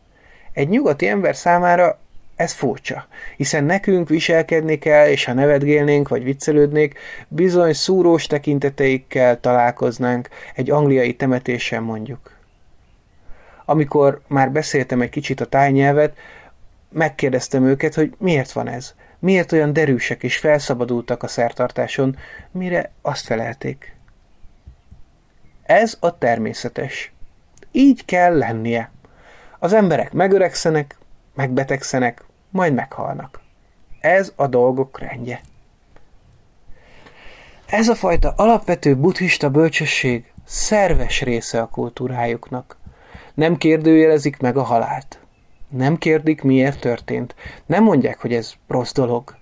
Egy 0.58 0.70
nyugati 0.70 1.08
ember 1.08 1.36
számára 1.36 2.00
ez 2.36 2.52
furcsa, 2.52 3.08
hiszen 3.36 3.64
nekünk 3.64 4.10
viselkedni 4.10 4.78
kell, 4.78 5.08
és 5.08 5.26
ha 5.26 5.34
nevetgélnénk 5.34 6.08
vagy 6.08 6.24
viccelődnék, 6.24 7.00
bizony 7.28 7.74
szúrós 7.74 8.28
tekinteteikkel 8.28 9.40
találkoznánk 9.40 10.30
egy 10.56 10.70
angliai 10.70 11.16
temetésen 11.16 11.84
mondjuk. 11.84 12.32
Amikor 13.66 14.22
már 14.28 14.52
beszéltem 14.52 15.02
egy 15.02 15.10
kicsit 15.10 15.42
a 15.42 15.46
tájnyelvet, 15.46 16.18
megkérdeztem 16.90 17.66
őket, 17.66 17.94
hogy 17.94 18.14
miért 18.18 18.52
van 18.52 18.68
ez, 18.68 18.94
miért 19.20 19.52
olyan 19.52 19.74
derűsek 19.74 20.24
és 20.24 20.38
felszabadultak 20.38 21.24
a 21.24 21.28
szertartáson, 21.28 22.18
mire 22.52 22.92
azt 23.02 23.26
felelték. 23.26 23.96
Ez 25.64 25.98
a 26.00 26.18
természetes. 26.18 27.12
Így 27.72 28.06
kell 28.06 28.38
lennie. 28.38 28.92
Az 29.60 29.74
emberek 29.74 30.14
megöregszenek, 30.14 30.98
megbetegszenek, 31.36 32.24
majd 32.50 32.74
meghalnak. 32.74 33.40
Ez 34.00 34.34
a 34.36 34.48
dolgok 34.48 35.00
rendje. 35.00 35.42
Ez 37.66 37.88
a 37.88 37.96
fajta 37.96 38.34
alapvető 38.36 38.96
buddhista 38.96 39.50
bölcsesség 39.50 40.34
szerves 40.46 41.22
része 41.22 41.62
a 41.62 41.68
kultúrájuknak. 41.68 42.78
Nem 43.34 43.58
kérdőjelezik 43.58 44.40
meg 44.40 44.58
a 44.58 44.64
halált. 44.64 45.20
Nem 45.70 45.98
kérdik, 45.98 46.42
miért 46.42 46.80
történt. 46.80 47.36
Nem 47.66 47.84
mondják, 47.84 48.20
hogy 48.22 48.34
ez 48.34 48.54
rossz 48.68 48.92
dolog. 48.92 49.36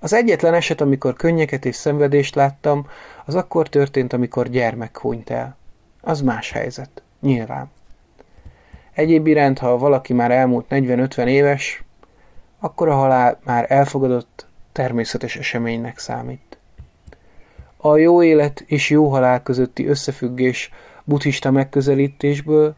Az 0.00 0.12
egyetlen 0.12 0.54
eset, 0.54 0.80
amikor 0.80 1.14
könnyeket 1.14 1.64
és 1.64 1.76
szenvedést 1.76 2.34
láttam, 2.34 2.86
az 3.24 3.34
akkor 3.34 3.68
történt, 3.68 4.12
amikor 4.12 4.48
gyermek 4.48 4.98
hunyt 4.98 5.30
el. 5.30 5.56
Az 6.00 6.20
más 6.20 6.50
helyzet. 6.50 7.02
Nyilván. 7.20 7.70
Egyéb 9.00 9.26
iránt, 9.26 9.58
ha 9.58 9.78
valaki 9.78 10.12
már 10.12 10.30
elmúlt 10.30 10.66
40-50 10.70 11.26
éves, 11.26 11.82
akkor 12.58 12.88
a 12.88 12.94
halál 12.94 13.38
már 13.44 13.66
elfogadott, 13.68 14.46
természetes 14.72 15.36
eseménynek 15.36 15.98
számít. 15.98 16.58
A 17.76 17.96
jó 17.96 18.22
élet 18.22 18.64
és 18.66 18.90
jó 18.90 19.08
halál 19.08 19.42
közötti 19.42 19.86
összefüggés 19.86 20.70
Buddhista 21.04 21.50
megközelítésből 21.50 22.74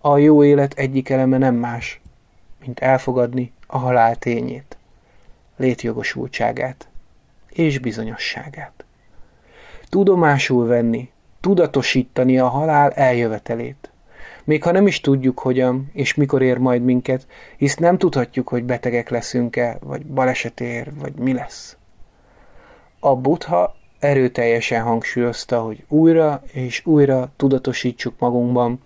a 0.00 0.18
jó 0.18 0.44
élet 0.44 0.74
egyik 0.74 1.08
eleme 1.08 1.38
nem 1.38 1.54
más, 1.54 2.00
mint 2.60 2.80
elfogadni 2.80 3.52
a 3.66 3.78
halál 3.78 4.16
tényét, 4.16 4.76
létjogosultságát 5.56 6.88
és 7.48 7.78
bizonyosságát. 7.78 8.84
Tudomásul 9.88 10.66
venni, 10.66 11.10
tudatosítani 11.40 12.38
a 12.38 12.48
halál 12.48 12.90
eljövetelét. 12.90 13.90
Még 14.46 14.62
ha 14.62 14.70
nem 14.70 14.86
is 14.86 15.00
tudjuk 15.00 15.38
hogyan 15.38 15.90
és 15.92 16.14
mikor 16.14 16.42
ér 16.42 16.58
majd 16.58 16.82
minket, 16.82 17.26
hisz 17.56 17.76
nem 17.76 17.98
tudhatjuk, 17.98 18.48
hogy 18.48 18.64
betegek 18.64 19.08
leszünk-e, 19.08 19.78
vagy 19.80 20.06
baleset 20.06 20.60
ér, 20.60 20.92
vagy 20.94 21.14
mi 21.14 21.32
lesz. 21.32 21.76
A 23.00 23.16
buddha 23.16 23.76
erőteljesen 23.98 24.82
hangsúlyozta, 24.82 25.60
hogy 25.60 25.84
újra 25.88 26.42
és 26.52 26.86
újra 26.86 27.32
tudatosítsuk 27.36 28.18
magunkban 28.18 28.80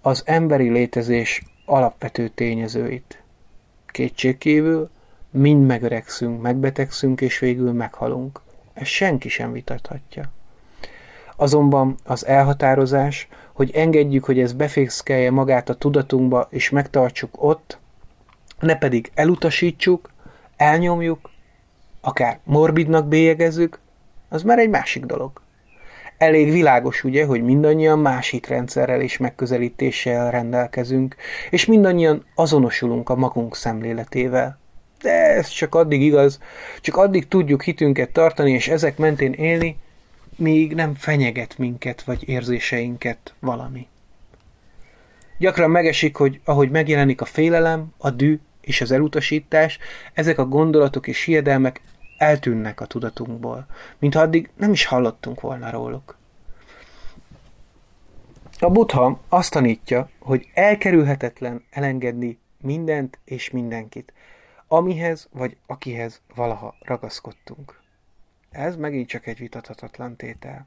az 0.00 0.22
emberi 0.26 0.68
létezés 0.68 1.42
alapvető 1.64 2.28
tényezőit. 2.28 3.22
Kétségkívül 3.86 4.90
mind 5.30 5.66
megöregszünk, 5.66 6.42
megbetegszünk 6.42 7.20
és 7.20 7.38
végül 7.38 7.72
meghalunk. 7.72 8.40
Ezt 8.72 8.90
senki 8.90 9.28
sem 9.28 9.52
vitathatja. 9.52 10.35
Azonban 11.36 11.96
az 12.04 12.26
elhatározás, 12.26 13.28
hogy 13.52 13.70
engedjük, 13.74 14.24
hogy 14.24 14.38
ez 14.38 14.52
befészkelje 14.52 15.30
magát 15.30 15.68
a 15.68 15.74
tudatunkba, 15.74 16.46
és 16.50 16.70
megtartsuk 16.70 17.42
ott, 17.42 17.78
ne 18.60 18.76
pedig 18.76 19.10
elutasítsuk, 19.14 20.10
elnyomjuk, 20.56 21.30
akár 22.00 22.38
morbidnak 22.44 23.08
bélyegezzük, 23.08 23.78
az 24.28 24.42
már 24.42 24.58
egy 24.58 24.70
másik 24.70 25.04
dolog. 25.04 25.30
Elég 26.18 26.50
világos 26.50 27.04
ugye, 27.04 27.24
hogy 27.24 27.42
mindannyian 27.42 27.98
másik 27.98 28.46
rendszerrel 28.46 29.00
és 29.00 29.16
megközelítéssel 29.16 30.30
rendelkezünk, 30.30 31.16
és 31.50 31.66
mindannyian 31.66 32.24
azonosulunk 32.34 33.08
a 33.08 33.16
magunk 33.16 33.56
szemléletével. 33.56 34.58
De 35.02 35.10
ez 35.12 35.48
csak 35.48 35.74
addig 35.74 36.02
igaz, 36.02 36.40
csak 36.80 36.96
addig 36.96 37.28
tudjuk 37.28 37.62
hitünket 37.62 38.10
tartani, 38.10 38.50
és 38.50 38.68
ezek 38.68 38.98
mentén 38.98 39.32
élni, 39.32 39.76
míg 40.36 40.74
nem 40.74 40.94
fenyeget 40.94 41.58
minket 41.58 42.02
vagy 42.02 42.28
érzéseinket 42.28 43.34
valami. 43.40 43.88
Gyakran 45.38 45.70
megesik, 45.70 46.16
hogy 46.16 46.40
ahogy 46.44 46.70
megjelenik 46.70 47.20
a 47.20 47.24
félelem, 47.24 47.92
a 47.98 48.10
dű 48.10 48.38
és 48.60 48.80
az 48.80 48.90
elutasítás, 48.90 49.78
ezek 50.12 50.38
a 50.38 50.46
gondolatok 50.46 51.06
és 51.06 51.24
hiedelmek 51.24 51.80
eltűnnek 52.18 52.80
a 52.80 52.86
tudatunkból, 52.86 53.66
mintha 53.98 54.20
addig 54.20 54.50
nem 54.56 54.72
is 54.72 54.84
hallottunk 54.84 55.40
volna 55.40 55.70
róluk. 55.70 56.16
A 58.58 58.70
buddha 58.70 59.20
azt 59.28 59.50
tanítja, 59.50 60.10
hogy 60.18 60.48
elkerülhetetlen 60.54 61.64
elengedni 61.70 62.38
mindent 62.60 63.18
és 63.24 63.50
mindenkit, 63.50 64.12
amihez 64.68 65.28
vagy 65.32 65.56
akihez 65.66 66.20
valaha 66.34 66.74
ragaszkodtunk. 66.80 67.80
Ez 68.50 68.76
megint 68.76 69.08
csak 69.08 69.26
egy 69.26 69.38
vitathatatlan 69.38 70.16
tétel. 70.16 70.66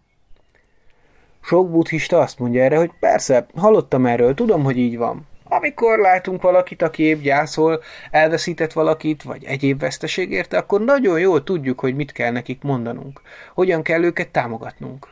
Sok 1.42 1.72
buddhista 1.72 2.20
azt 2.20 2.40
mondja 2.40 2.64
erre, 2.64 2.78
hogy 2.78 2.92
persze, 3.00 3.46
hallottam 3.56 4.06
erről, 4.06 4.34
tudom, 4.34 4.64
hogy 4.64 4.78
így 4.78 4.98
van. 4.98 5.28
Amikor 5.44 6.00
látunk 6.00 6.42
valakit, 6.42 6.82
aki 6.82 7.04
épp 7.04 7.22
gyászol, 7.22 7.82
elveszített 8.12 8.74
valakit, 8.74 9.24
vagy 9.24 9.44
egyéb 9.44 9.80
veszteség 9.80 10.32
érte, 10.32 10.58
akkor 10.58 10.82
nagyon 10.82 11.20
jól 11.20 11.44
tudjuk, 11.44 11.80
hogy 11.80 11.96
mit 11.96 12.12
kell 12.12 12.32
nekik 12.32 12.62
mondanunk, 12.62 13.22
hogyan 13.54 13.82
kell 13.84 14.04
őket 14.04 14.30
támogatnunk. 14.30 15.08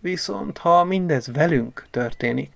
Viszont 0.00 0.58
ha 0.58 0.84
mindez 0.84 1.32
velünk 1.32 1.86
történik, 1.90 2.52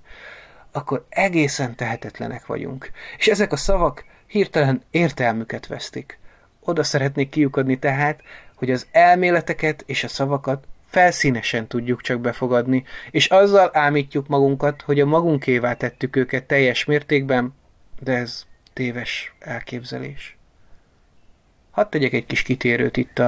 akkor 0.73 1.06
egészen 1.09 1.75
tehetetlenek 1.75 2.47
vagyunk, 2.47 2.90
és 3.18 3.26
ezek 3.26 3.52
a 3.52 3.56
szavak 3.56 4.04
hirtelen 4.26 4.83
értelmüket 4.90 5.66
vesztik. 5.66 6.18
Oda 6.64 6.83
szeretnék 6.83 7.28
kiukadni 7.28 7.78
tehát, 7.78 8.21
hogy 8.54 8.71
az 8.71 8.87
elméleteket 8.90 9.83
és 9.87 10.04
a 10.04 10.09
szavakat 10.09 10.64
felszínesen 10.87 11.66
tudjuk 11.66 12.00
csak 12.00 12.20
befogadni, 12.20 12.85
és 13.11 13.27
azzal 13.27 13.70
ámítjuk 13.72 14.29
magunkat, 14.29 14.83
hogy 14.83 15.00
a 15.00 15.07
magunkévá 15.07 15.74
tettük 15.74 16.16
őket 16.16 16.44
teljes 16.44 16.85
mértékben, 16.85 17.55
de 18.00 18.12
ez 18.12 18.46
téves 18.72 19.35
elképzelés. 19.38 20.37
Hadd 21.70 21.90
tegyek 21.90 22.12
egy 22.12 22.27
kis 22.27 22.42
kitérőt 22.42 22.96
itt 22.96 23.18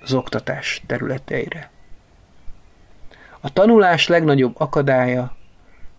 az 0.00 0.12
oktatás 0.12 0.82
területeire. 0.86 1.70
A 3.40 3.52
tanulás 3.52 4.08
legnagyobb 4.08 4.54
akadálya 4.60 5.36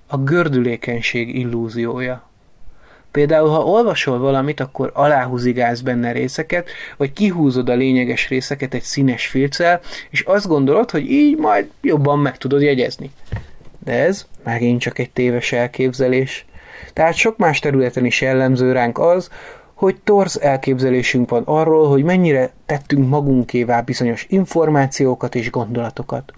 a 0.07 0.17
gördülékenység 0.17 1.35
illúziója. 1.35 2.29
Például, 3.13 3.49
ha 3.49 3.63
olvasol 3.63 4.19
valamit, 4.19 4.59
akkor 4.59 4.91
aláhúzigálsz 4.93 5.79
benne 5.79 6.11
részeket, 6.11 6.69
vagy 6.97 7.13
kihúzod 7.13 7.69
a 7.69 7.73
lényeges 7.73 8.29
részeket 8.29 8.73
egy 8.73 8.81
színes 8.81 9.27
filccel, 9.27 9.79
és 10.09 10.21
azt 10.21 10.47
gondolod, 10.47 10.91
hogy 10.91 11.11
így 11.11 11.37
majd 11.37 11.69
jobban 11.81 12.19
meg 12.19 12.37
tudod 12.37 12.61
jegyezni. 12.61 13.11
De 13.83 13.91
ez 13.91 14.25
megint 14.43 14.81
csak 14.81 14.99
egy 14.99 15.11
téves 15.11 15.51
elképzelés. 15.51 16.45
Tehát 16.93 17.13
sok 17.13 17.37
más 17.37 17.59
területen 17.59 18.05
is 18.05 18.21
jellemző 18.21 18.71
ránk 18.71 18.99
az, 18.99 19.29
hogy 19.73 19.95
torz 20.03 20.39
elképzelésünk 20.41 21.29
van 21.29 21.43
arról, 21.45 21.89
hogy 21.89 22.03
mennyire 22.03 22.51
tettünk 22.65 23.09
magunkévá 23.09 23.81
bizonyos 23.81 24.25
információkat 24.29 25.35
és 25.35 25.49
gondolatokat. 25.49 26.33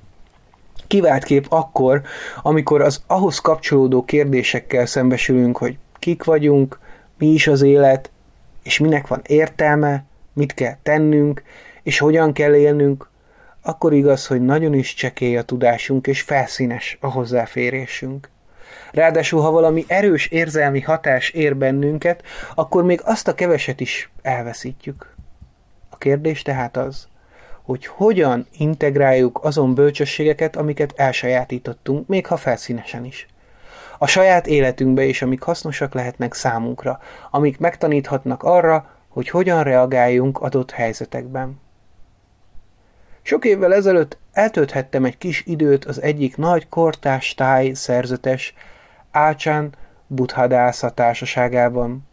Kivált 0.88 1.23
kép 1.23 1.45
akkor, 1.49 2.01
amikor 2.41 2.81
az 2.81 3.03
ahhoz 3.07 3.39
kapcsolódó 3.39 4.03
kérdésekkel 4.03 4.85
szembesülünk, 4.85 5.57
hogy 5.57 5.77
kik 6.05 6.23
vagyunk, 6.23 6.79
mi 7.17 7.27
is 7.27 7.47
az 7.47 7.61
élet, 7.61 8.11
és 8.63 8.79
minek 8.79 9.07
van 9.07 9.21
értelme, 9.27 10.03
mit 10.33 10.53
kell 10.53 10.75
tennünk, 10.83 11.43
és 11.83 11.99
hogyan 11.99 12.33
kell 12.33 12.55
élnünk, 12.55 13.09
akkor 13.61 13.93
igaz, 13.93 14.27
hogy 14.27 14.41
nagyon 14.41 14.73
is 14.73 14.93
csekély 14.93 15.37
a 15.37 15.41
tudásunk, 15.41 16.07
és 16.07 16.21
felszínes 16.21 16.97
a 17.01 17.07
hozzáférésünk. 17.07 18.29
Ráadásul, 18.91 19.41
ha 19.41 19.51
valami 19.51 19.85
erős 19.87 20.27
érzelmi 20.27 20.81
hatás 20.81 21.29
ér 21.29 21.55
bennünket, 21.55 22.23
akkor 22.55 22.83
még 22.83 23.01
azt 23.03 23.27
a 23.27 23.35
keveset 23.35 23.79
is 23.79 24.09
elveszítjük. 24.21 25.15
A 25.89 25.97
kérdés 25.97 26.41
tehát 26.41 26.77
az, 26.77 27.07
hogy 27.61 27.85
hogyan 27.85 28.47
integráljuk 28.57 29.39
azon 29.43 29.73
bölcsességeket, 29.73 30.55
amiket 30.55 30.93
elsajátítottunk, 30.95 32.07
még 32.07 32.25
ha 32.25 32.37
felszínesen 32.37 33.05
is 33.05 33.27
a 33.97 34.08
saját 34.08 34.47
életünkbe 34.47 35.03
is, 35.03 35.21
amik 35.21 35.41
hasznosak 35.41 35.93
lehetnek 35.93 36.34
számunkra, 36.34 36.99
amik 37.31 37.58
megtaníthatnak 37.60 38.43
arra, 38.43 38.89
hogy 39.08 39.29
hogyan 39.29 39.63
reagáljunk 39.63 40.39
adott 40.41 40.71
helyzetekben. 40.71 41.60
Sok 43.21 43.45
évvel 43.45 43.73
ezelőtt 43.73 44.17
eltölthettem 44.31 45.05
egy 45.05 45.17
kis 45.17 45.43
időt 45.45 45.86
az 45.86 46.01
egyik 46.01 46.38
nagy 46.38 46.69
kortás 46.69 47.34
táj 47.34 47.73
szerzetes 47.73 48.53
Ácsán 49.12 49.75
Buddhadásza 50.08 50.89
társaságában, 50.89 52.08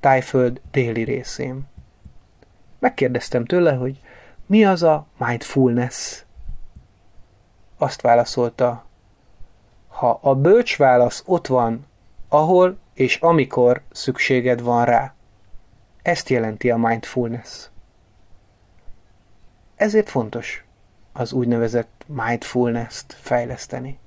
Tájföld 0.00 0.60
déli 0.70 1.02
részén. 1.02 1.68
Megkérdeztem 2.78 3.44
tőle, 3.44 3.72
hogy 3.72 4.00
mi 4.46 4.64
az 4.64 4.82
a 4.82 5.06
mindfulness. 5.18 6.22
Azt 7.78 8.00
válaszolta, 8.00 8.84
ha 9.90 10.18
a 10.22 10.34
bölcs 10.34 10.76
válasz 10.76 11.22
ott 11.26 11.46
van, 11.46 11.86
ahol 12.28 12.78
és 12.94 13.16
amikor 13.16 13.82
szükséged 13.90 14.62
van 14.62 14.84
rá. 14.84 15.14
Ezt 16.02 16.28
jelenti 16.28 16.70
a 16.70 16.76
mindfulness. 16.76 17.68
Ezért 19.76 20.08
fontos 20.08 20.64
az 21.12 21.32
úgynevezett 21.32 22.04
mindfulness-t 22.06 23.16
fejleszteni. 23.20 23.98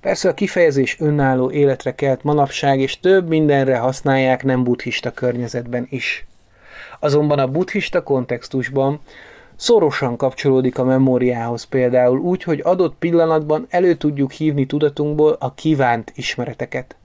Persze 0.00 0.28
a 0.28 0.34
kifejezés 0.34 1.00
önálló 1.00 1.50
életre 1.50 1.94
kelt 1.94 2.22
manapság, 2.22 2.80
és 2.80 3.00
több 3.00 3.28
mindenre 3.28 3.78
használják 3.78 4.44
nem 4.44 4.64
buddhista 4.64 5.10
környezetben 5.10 5.86
is. 5.90 6.26
Azonban 7.00 7.38
a 7.38 7.48
buddhista 7.48 8.02
kontextusban 8.02 9.00
szorosan 9.62 10.16
kapcsolódik 10.16 10.78
a 10.78 10.84
memóriához 10.84 11.64
például 11.64 12.18
úgy, 12.18 12.42
hogy 12.42 12.60
adott 12.64 12.94
pillanatban 12.98 13.66
elő 13.70 13.94
tudjuk 13.94 14.32
hívni 14.32 14.66
tudatunkból 14.66 15.36
a 15.40 15.54
kívánt 15.54 16.12
ismereteket. 16.14 16.96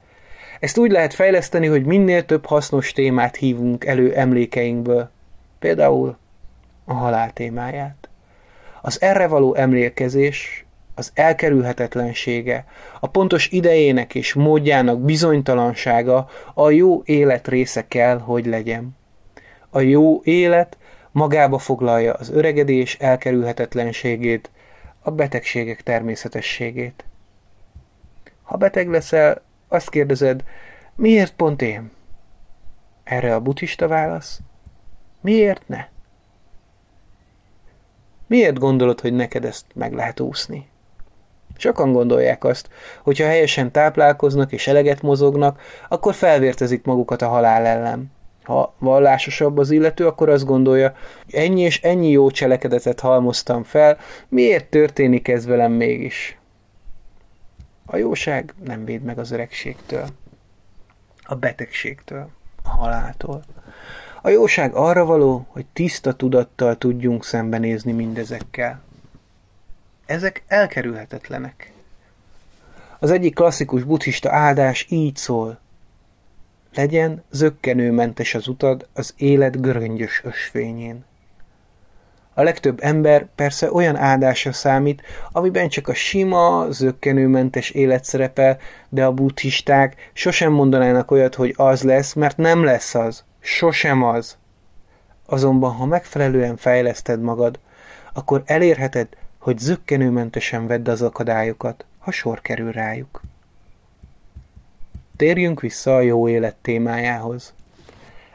Ezt 0.59 0.77
úgy 0.77 0.91
lehet 0.91 1.13
fejleszteni, 1.13 1.67
hogy 1.67 1.85
minél 1.85 2.25
több 2.25 2.45
hasznos 2.45 2.91
témát 2.91 3.35
hívunk 3.35 3.85
elő 3.85 4.13
emlékeinkből, 4.13 5.09
például 5.59 6.17
a 6.85 6.93
halál 6.93 7.33
témáját. 7.33 8.09
Az 8.81 9.01
erre 9.01 9.27
való 9.27 9.55
emlékezés, 9.55 10.65
az 10.95 11.11
elkerülhetetlensége, 11.13 12.65
a 12.99 13.07
pontos 13.07 13.49
idejének 13.51 14.15
és 14.15 14.33
módjának 14.33 15.01
bizonytalansága 15.01 16.29
a 16.53 16.69
jó 16.69 17.01
élet 17.05 17.47
része 17.47 17.87
kell, 17.87 18.19
hogy 18.19 18.45
legyen. 18.45 18.95
A 19.69 19.79
jó 19.79 20.21
élet 20.23 20.76
magába 21.17 21.57
foglalja 21.57 22.13
az 22.13 22.29
öregedés 22.29 22.95
elkerülhetetlenségét, 22.95 24.49
a 25.01 25.11
betegségek 25.11 25.81
természetességét. 25.81 27.05
Ha 28.43 28.57
beteg 28.57 28.89
leszel, 28.89 29.41
azt 29.67 29.89
kérdezed, 29.89 30.43
miért 30.95 31.33
pont 31.33 31.61
én? 31.61 31.91
Erre 33.03 33.35
a 33.35 33.39
buddhista 33.39 33.87
válasz, 33.87 34.39
miért 35.21 35.67
ne? 35.67 35.87
Miért 38.27 38.59
gondolod, 38.59 39.01
hogy 39.01 39.13
neked 39.13 39.45
ezt 39.45 39.65
meg 39.73 39.93
lehet 39.93 40.19
úszni? 40.19 40.69
Sokan 41.57 41.91
gondolják 41.91 42.43
azt, 42.43 42.69
hogy 43.03 43.19
ha 43.19 43.25
helyesen 43.25 43.71
táplálkoznak 43.71 44.51
és 44.51 44.67
eleget 44.67 45.01
mozognak, 45.01 45.61
akkor 45.89 46.13
felvértezik 46.13 46.85
magukat 46.85 47.21
a 47.21 47.27
halál 47.27 47.65
ellen. 47.65 48.15
Ha 48.47 48.73
vallásosabb 48.79 49.57
az 49.57 49.71
illető, 49.71 50.07
akkor 50.07 50.29
azt 50.29 50.45
gondolja, 50.45 50.95
ennyi 51.31 51.61
és 51.61 51.81
ennyi 51.81 52.09
jó 52.09 52.31
cselekedetet 52.31 52.99
halmoztam 52.99 53.63
fel, 53.63 53.97
miért 54.27 54.69
történik 54.69 55.27
ez 55.27 55.45
velem 55.45 55.71
mégis? 55.71 56.37
A 57.85 57.97
jóság 57.97 58.53
nem 58.63 58.85
véd 58.85 59.01
meg 59.01 59.19
az 59.19 59.31
öregségtől, 59.31 60.07
a 61.23 61.35
betegségtől, 61.35 62.29
a 62.63 62.69
haláltól. 62.69 63.43
A 64.21 64.29
jóság 64.29 64.73
arra 64.73 65.05
való, 65.05 65.45
hogy 65.49 65.65
tiszta 65.73 66.13
tudattal 66.13 66.77
tudjunk 66.77 67.25
szembenézni 67.25 67.91
mindezekkel. 67.91 68.81
Ezek 70.05 70.43
elkerülhetetlenek. 70.47 71.71
Az 72.99 73.11
egyik 73.11 73.35
klasszikus 73.35 73.83
buddhista 73.83 74.31
áldás 74.31 74.85
így 74.89 75.15
szól. 75.15 75.59
Legyen 76.77 77.23
zöggenőmentes 77.31 78.35
az 78.35 78.47
utad 78.47 78.87
az 78.93 79.13
élet 79.17 79.61
göröngyös 79.61 80.21
ösvényén. 80.23 81.05
A 82.33 82.43
legtöbb 82.43 82.79
ember 82.81 83.27
persze 83.35 83.71
olyan 83.71 83.95
áldásra 83.95 84.51
számít, 84.51 85.01
amiben 85.31 85.69
csak 85.69 85.87
a 85.87 85.93
sima, 85.93 86.65
zöggenőmentes 86.69 87.69
élet 87.69 88.03
szerepel, 88.03 88.57
de 88.89 89.05
a 89.05 89.11
buddhisták 89.11 90.11
sosem 90.13 90.51
mondanának 90.51 91.11
olyat, 91.11 91.35
hogy 91.35 91.53
az 91.57 91.83
lesz, 91.83 92.13
mert 92.13 92.37
nem 92.37 92.63
lesz 92.63 92.95
az. 92.95 93.23
Sosem 93.39 94.03
az. 94.03 94.37
Azonban, 95.25 95.71
ha 95.71 95.85
megfelelően 95.85 96.57
fejleszted 96.57 97.21
magad, 97.21 97.59
akkor 98.13 98.43
elérheted, 98.45 99.07
hogy 99.39 99.57
zöggenőmentesen 99.57 100.67
vedd 100.67 100.89
az 100.89 101.01
akadályokat, 101.01 101.85
ha 101.99 102.11
sor 102.11 102.41
kerül 102.41 102.71
rájuk. 102.71 103.21
Térjünk 105.17 105.61
vissza 105.61 105.95
a 105.95 106.01
jó 106.01 106.27
élet 106.29 106.55
témájához. 106.61 107.53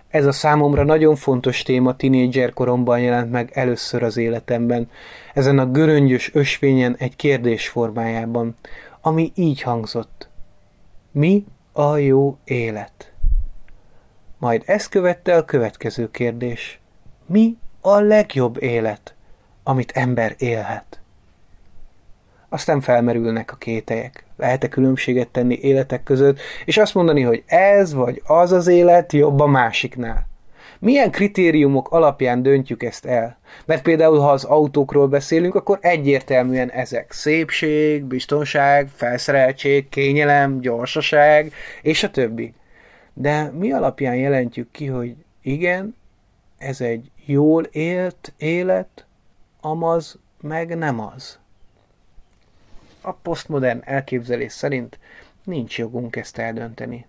Ez 0.09 0.27
a 0.27 0.33
számomra 0.33 0.85
nagyon 0.85 1.17
fontos 1.17 1.63
téma 1.63 1.97
tinédzser 1.97 2.53
koromban 2.53 3.01
jelent 3.01 3.31
meg 3.31 3.51
először 3.53 4.03
az 4.03 4.17
életemben, 4.17 4.91
ezen 5.35 5.59
a 5.59 5.71
göröngyös 5.71 6.35
ösvényen 6.35 6.97
egy 6.99 7.17
kérdés 7.17 7.69
formájában, 7.69 8.57
ami 9.01 9.33
így 9.35 9.63
hangzott. 9.63 10.29
Mi 11.11 11.45
a 11.73 11.97
jó 11.97 12.37
élet? 12.45 13.13
Majd 14.39 14.63
ezt 14.67 14.89
követte 14.89 15.37
a 15.37 15.45
következő 15.45 16.11
kérdés. 16.11 16.81
Mi 17.27 17.57
a 17.81 18.01
legjobb 18.01 18.63
élet, 18.63 19.15
amit 19.63 19.91
ember 19.91 20.35
élhet? 20.39 21.01
Aztán 22.49 22.81
felmerülnek 22.81 23.53
a 23.53 23.57
kételyek. 23.57 24.25
Lehet-e 24.43 24.69
különbséget 24.69 25.29
tenni 25.29 25.59
életek 25.61 26.03
között, 26.03 26.41
és 26.65 26.77
azt 26.79 26.95
mondani, 26.95 27.21
hogy 27.21 27.43
ez 27.47 27.95
vagy 27.95 28.23
az 28.27 28.53
az 28.53 28.67
élet 28.67 29.13
jobb 29.13 29.41
a 29.41 29.47
másiknál? 29.47 30.29
Milyen 30.79 31.11
kritériumok 31.11 31.91
alapján 31.91 32.43
döntjük 32.43 32.83
ezt 32.83 33.05
el? 33.07 33.39
Mert 33.65 33.83
például, 33.83 34.19
ha 34.19 34.31
az 34.31 34.45
autókról 34.45 35.09
beszélünk, 35.09 35.55
akkor 35.55 35.79
egyértelműen 35.81 36.71
ezek 36.71 37.13
szépség, 37.13 38.05
biztonság, 38.05 38.89
felszereltség, 38.95 39.89
kényelem, 39.89 40.61
gyorsaság, 40.61 41.53
és 41.83 42.03
a 42.03 42.11
többi. 42.11 42.55
De 43.15 43.51
mi 43.59 43.73
alapján 43.73 44.17
jelentjük 44.17 44.71
ki, 44.71 44.87
hogy 44.87 45.15
igen, 45.43 45.97
ez 46.59 46.81
egy 46.81 47.11
jól 47.27 47.65
élt 47.65 48.33
élet, 48.39 49.07
amaz 49.61 50.19
meg 50.41 50.77
nem 50.79 51.01
az? 51.01 51.41
A 53.03 53.13
posztmodern 53.13 53.81
elképzelés 53.85 54.53
szerint 54.53 54.99
nincs 55.45 55.79
jogunk 55.79 56.17
ezt 56.17 56.39
eldönteni. 56.39 57.07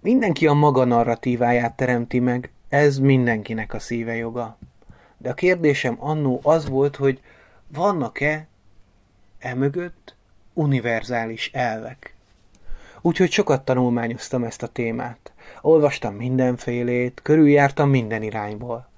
Mindenki 0.00 0.46
a 0.46 0.52
maga 0.52 0.84
narratíváját 0.84 1.76
teremti 1.76 2.18
meg, 2.18 2.50
ez 2.68 2.98
mindenkinek 2.98 3.74
a 3.74 3.78
szíve 3.78 4.16
joga. 4.16 4.58
De 5.18 5.30
a 5.30 5.34
kérdésem 5.34 5.96
annó 5.98 6.40
az 6.42 6.68
volt, 6.68 6.96
hogy 6.96 7.20
vannak-e 7.68 8.46
emögött 9.38 10.14
univerzális 10.52 11.50
elvek. 11.52 12.14
Úgyhogy 13.00 13.30
sokat 13.30 13.64
tanulmányoztam 13.64 14.44
ezt 14.44 14.62
a 14.62 14.66
témát. 14.66 15.32
Olvastam 15.60 16.14
mindenfélét, 16.14 17.20
körüljártam 17.22 17.90
minden 17.90 18.22
irányból 18.22 18.90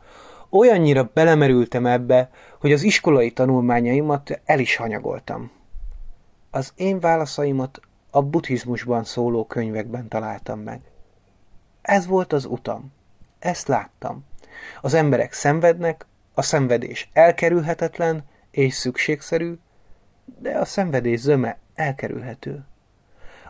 olyannyira 0.58 1.10
belemerültem 1.14 1.86
ebbe, 1.86 2.30
hogy 2.60 2.72
az 2.72 2.82
iskolai 2.82 3.30
tanulmányaimat 3.30 4.40
el 4.44 4.58
is 4.58 4.76
hanyagoltam. 4.76 5.50
Az 6.50 6.72
én 6.76 7.00
válaszaimat 7.00 7.80
a 8.10 8.22
buddhizmusban 8.22 9.04
szóló 9.04 9.46
könyvekben 9.46 10.08
találtam 10.08 10.60
meg. 10.60 10.80
Ez 11.82 12.06
volt 12.06 12.32
az 12.32 12.44
utam. 12.44 12.92
Ezt 13.38 13.68
láttam. 13.68 14.24
Az 14.80 14.94
emberek 14.94 15.32
szenvednek, 15.32 16.06
a 16.34 16.42
szenvedés 16.42 17.08
elkerülhetetlen 17.12 18.24
és 18.50 18.74
szükségszerű, 18.74 19.54
de 20.40 20.58
a 20.58 20.64
szenvedés 20.64 21.20
zöme 21.20 21.58
elkerülhető. 21.74 22.64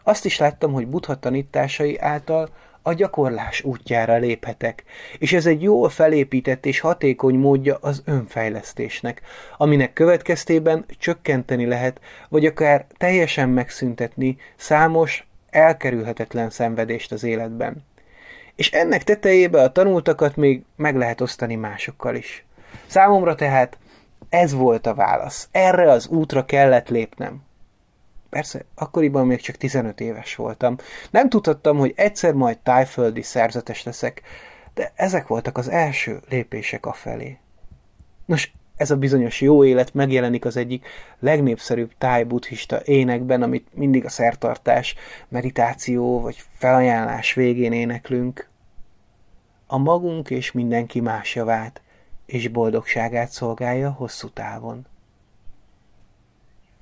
Azt 0.03 0.25
is 0.25 0.39
láttam, 0.39 0.73
hogy 0.73 0.87
buddha 0.89 1.19
tanításai 1.19 1.99
által 1.99 2.49
a 2.87 2.93
gyakorlás 2.93 3.63
útjára 3.63 4.17
léphetek, 4.17 4.85
és 5.19 5.33
ez 5.33 5.47
egy 5.47 5.63
jól 5.63 5.89
felépített 5.89 6.67
és 6.67 6.81
hatékony 6.81 7.35
módja 7.35 7.79
az 7.81 8.03
önfejlesztésnek, 8.05 9.21
aminek 9.57 9.93
következtében 9.93 10.85
csökkenteni 10.99 11.67
lehet, 11.67 12.01
vagy 12.29 12.47
akár 12.47 12.87
teljesen 12.97 13.49
megszüntetni 13.49 14.37
számos, 14.57 15.27
elkerülhetetlen 15.51 16.51
szenvedést 16.51 17.13
az 17.13 17.23
életben. 17.23 17.85
És 18.55 18.71
ennek 18.71 19.05
tetejébe 19.05 19.63
a 19.63 19.73
tanultakat 19.73 20.37
még 20.37 20.63
meg 20.77 20.97
lehet 20.97 21.21
osztani 21.21 21.55
másokkal 21.55 22.15
is. 22.15 22.45
Számomra 22.87 23.35
tehát 23.35 23.79
ez 24.29 24.53
volt 24.53 24.87
a 24.87 24.95
válasz. 24.95 25.49
Erre 25.51 25.91
az 25.91 26.07
útra 26.07 26.45
kellett 26.45 26.89
lépnem. 26.89 27.43
Persze, 28.35 28.65
akkoriban 28.75 29.27
még 29.27 29.41
csak 29.41 29.57
15 29.57 30.01
éves 30.01 30.35
voltam. 30.35 30.77
Nem 31.11 31.29
tudhattam, 31.29 31.79
hogy 31.79 31.93
egyszer 31.97 32.33
majd 32.33 32.59
tájföldi 32.59 33.23
szerzetes 33.23 33.83
leszek, 33.83 34.23
de 34.75 34.93
ezek 34.95 35.27
voltak 35.27 35.59
az 35.59 35.69
első 35.69 36.21
lépések 36.29 36.87
afelé. 36.87 37.39
Nos, 38.27 38.53
ez 38.77 38.91
a 38.91 38.97
bizonyos 38.97 39.41
jó 39.41 39.65
élet 39.65 39.95
megjelenik 39.95 40.45
az 40.45 40.57
egyik 40.57 40.87
legnépszerűbb 41.19 41.93
tájbuddhista 41.99 42.81
énekben, 42.85 43.43
amit 43.43 43.69
mindig 43.75 44.05
a 44.05 44.09
szertartás, 44.09 44.95
meditáció 45.29 46.21
vagy 46.21 46.43
felajánlás 46.53 47.35
végén 47.35 47.73
éneklünk. 47.73 48.49
A 49.67 49.79
magunk 49.79 50.31
és 50.31 50.53
mindenki 50.53 51.01
más 51.01 51.35
javát 51.35 51.83
és 52.27 52.49
boldogságát 52.49 53.31
szolgálja 53.31 53.91
hosszú 53.91 54.29
távon. 54.29 54.87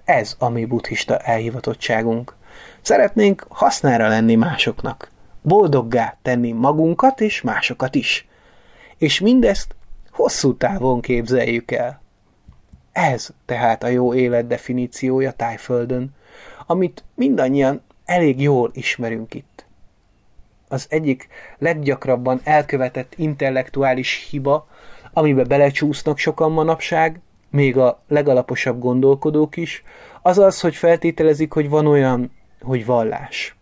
Ez 0.04 0.36
a 0.38 0.48
mi 0.48 0.64
buddhista 0.64 1.18
elhivatottságunk. 1.18 2.34
Szeretnénk 2.80 3.46
hasznára 3.48 4.08
lenni 4.08 4.34
másoknak, 4.34 5.10
boldoggá 5.42 6.16
tenni 6.22 6.52
magunkat 6.52 7.20
és 7.20 7.40
másokat 7.40 7.94
is. 7.94 8.28
És 8.98 9.20
mindezt 9.20 9.74
hosszú 10.10 10.56
távon 10.56 11.00
képzeljük 11.00 11.70
el. 11.70 12.00
Ez 12.92 13.28
tehát 13.46 13.82
a 13.82 13.86
jó 13.88 14.14
élet 14.14 14.46
definíciója 14.46 15.32
Tájföldön, 15.32 16.14
amit 16.66 17.04
mindannyian 17.14 17.82
elég 18.04 18.40
jól 18.40 18.70
ismerünk 18.74 19.34
itt. 19.34 19.66
Az 20.68 20.86
egyik 20.88 21.28
leggyakrabban 21.58 22.40
elkövetett 22.44 23.12
intellektuális 23.16 24.28
hiba, 24.30 24.68
amibe 25.12 25.44
belecsúsznak 25.44 26.18
sokan 26.18 26.52
manapság, 26.52 27.20
még 27.52 27.76
a 27.76 28.02
legalaposabb 28.08 28.78
gondolkodók 28.78 29.56
is, 29.56 29.82
az 30.22 30.38
az, 30.38 30.60
hogy 30.60 30.74
feltételezik, 30.74 31.52
hogy 31.52 31.68
van 31.68 31.86
olyan, 31.86 32.30
hogy 32.60 32.86
vallás. 32.86 33.56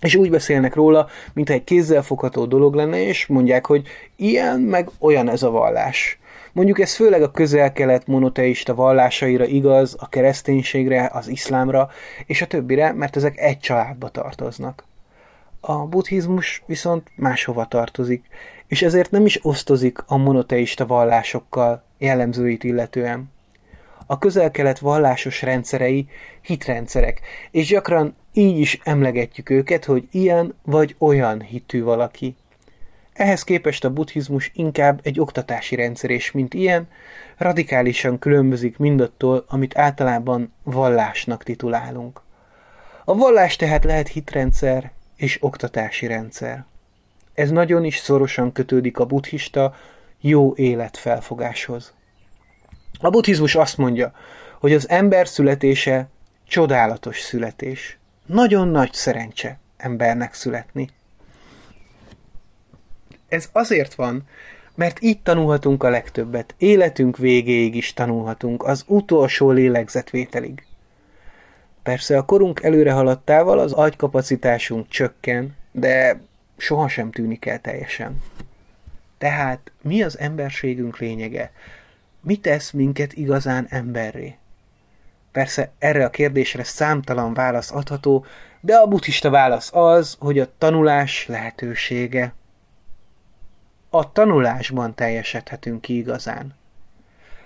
És 0.00 0.14
úgy 0.14 0.30
beszélnek 0.30 0.74
róla, 0.74 1.08
mintha 1.32 1.54
egy 1.54 1.64
kézzelfogható 1.64 2.44
dolog 2.44 2.74
lenne, 2.74 3.06
és 3.06 3.26
mondják, 3.26 3.66
hogy 3.66 3.86
ilyen 4.16 4.60
meg 4.60 4.88
olyan 4.98 5.28
ez 5.28 5.42
a 5.42 5.50
vallás. 5.50 6.18
Mondjuk 6.52 6.80
ez 6.80 6.94
főleg 6.94 7.22
a 7.22 7.30
közel-kelet 7.30 8.06
monoteista 8.06 8.74
vallásaira 8.74 9.44
igaz, 9.44 9.96
a 9.98 10.08
kereszténységre, 10.08 11.10
az 11.12 11.28
iszlámra, 11.28 11.90
és 12.26 12.42
a 12.42 12.46
többire, 12.46 12.92
mert 12.92 13.16
ezek 13.16 13.38
egy 13.38 13.58
családba 13.58 14.08
tartoznak. 14.08 14.84
A 15.60 15.86
buddhizmus 15.86 16.62
viszont 16.66 17.08
máshova 17.16 17.66
tartozik, 17.66 18.24
és 18.66 18.82
ezért 18.82 19.10
nem 19.10 19.26
is 19.26 19.38
osztozik 19.42 19.98
a 20.06 20.16
monoteista 20.16 20.86
vallásokkal 20.86 21.82
jellemzőit 22.04 22.64
illetően. 22.64 23.32
A 24.06 24.18
közel-kelet 24.18 24.78
vallásos 24.78 25.42
rendszerei 25.42 26.08
hitrendszerek, 26.40 27.20
és 27.50 27.66
gyakran 27.66 28.16
így 28.32 28.58
is 28.58 28.80
emlegetjük 28.84 29.50
őket, 29.50 29.84
hogy 29.84 30.08
ilyen 30.10 30.54
vagy 30.62 30.94
olyan 30.98 31.40
hitű 31.40 31.82
valaki. 31.82 32.36
Ehhez 33.12 33.42
képest 33.42 33.84
a 33.84 33.92
buddhizmus 33.92 34.50
inkább 34.54 35.00
egy 35.02 35.20
oktatási 35.20 35.74
rendszer, 35.74 36.10
és 36.10 36.32
mint 36.32 36.54
ilyen, 36.54 36.88
radikálisan 37.36 38.18
különbözik 38.18 38.78
mindattól, 38.78 39.44
amit 39.48 39.78
általában 39.78 40.52
vallásnak 40.62 41.42
titulálunk. 41.42 42.20
A 43.04 43.14
vallás 43.14 43.56
tehát 43.56 43.84
lehet 43.84 44.08
hitrendszer 44.08 44.92
és 45.16 45.38
oktatási 45.40 46.06
rendszer. 46.06 46.64
Ez 47.34 47.50
nagyon 47.50 47.84
is 47.84 47.96
szorosan 47.96 48.52
kötődik 48.52 48.98
a 48.98 49.04
buddhista 49.06 49.74
jó 50.26 50.54
élet 50.54 50.96
felfogáshoz. 50.96 51.94
A 53.00 53.10
buddhizmus 53.10 53.54
azt 53.54 53.76
mondja, 53.76 54.12
hogy 54.60 54.72
az 54.72 54.88
ember 54.88 55.28
születése 55.28 56.08
csodálatos 56.46 57.20
születés. 57.20 57.98
Nagyon 58.26 58.68
nagy 58.68 58.92
szerencse 58.92 59.58
embernek 59.76 60.34
születni. 60.34 60.88
Ez 63.28 63.48
azért 63.52 63.94
van, 63.94 64.22
mert 64.74 65.02
így 65.02 65.22
tanulhatunk 65.22 65.82
a 65.82 65.88
legtöbbet. 65.88 66.54
Életünk 66.58 67.16
végéig 67.16 67.74
is 67.74 67.92
tanulhatunk, 67.92 68.62
az 68.62 68.84
utolsó 68.86 69.50
lélegzetvételig. 69.50 70.66
Persze 71.82 72.18
a 72.18 72.24
korunk 72.24 72.62
előre 72.62 72.92
haladtával 72.92 73.58
az 73.58 73.72
agykapacitásunk 73.72 74.88
csökken, 74.88 75.56
de 75.72 76.20
sohasem 76.56 77.10
tűnik 77.10 77.46
el 77.46 77.60
teljesen. 77.60 78.22
Tehát 79.18 79.72
mi 79.82 80.02
az 80.02 80.18
emberségünk 80.18 80.98
lényege? 80.98 81.52
Mi 82.20 82.36
tesz 82.36 82.70
minket 82.70 83.12
igazán 83.12 83.66
emberré? 83.68 84.36
Persze 85.32 85.72
erre 85.78 86.04
a 86.04 86.10
kérdésre 86.10 86.64
számtalan 86.64 87.34
válasz 87.34 87.72
adható, 87.72 88.24
de 88.60 88.76
a 88.76 88.86
buddhista 88.86 89.30
válasz 89.30 89.70
az, 89.72 90.16
hogy 90.20 90.38
a 90.38 90.48
tanulás 90.58 91.26
lehetősége. 91.26 92.34
A 93.90 94.12
tanulásban 94.12 94.94
teljesedhetünk 94.94 95.80
ki 95.80 95.96
igazán. 95.96 96.54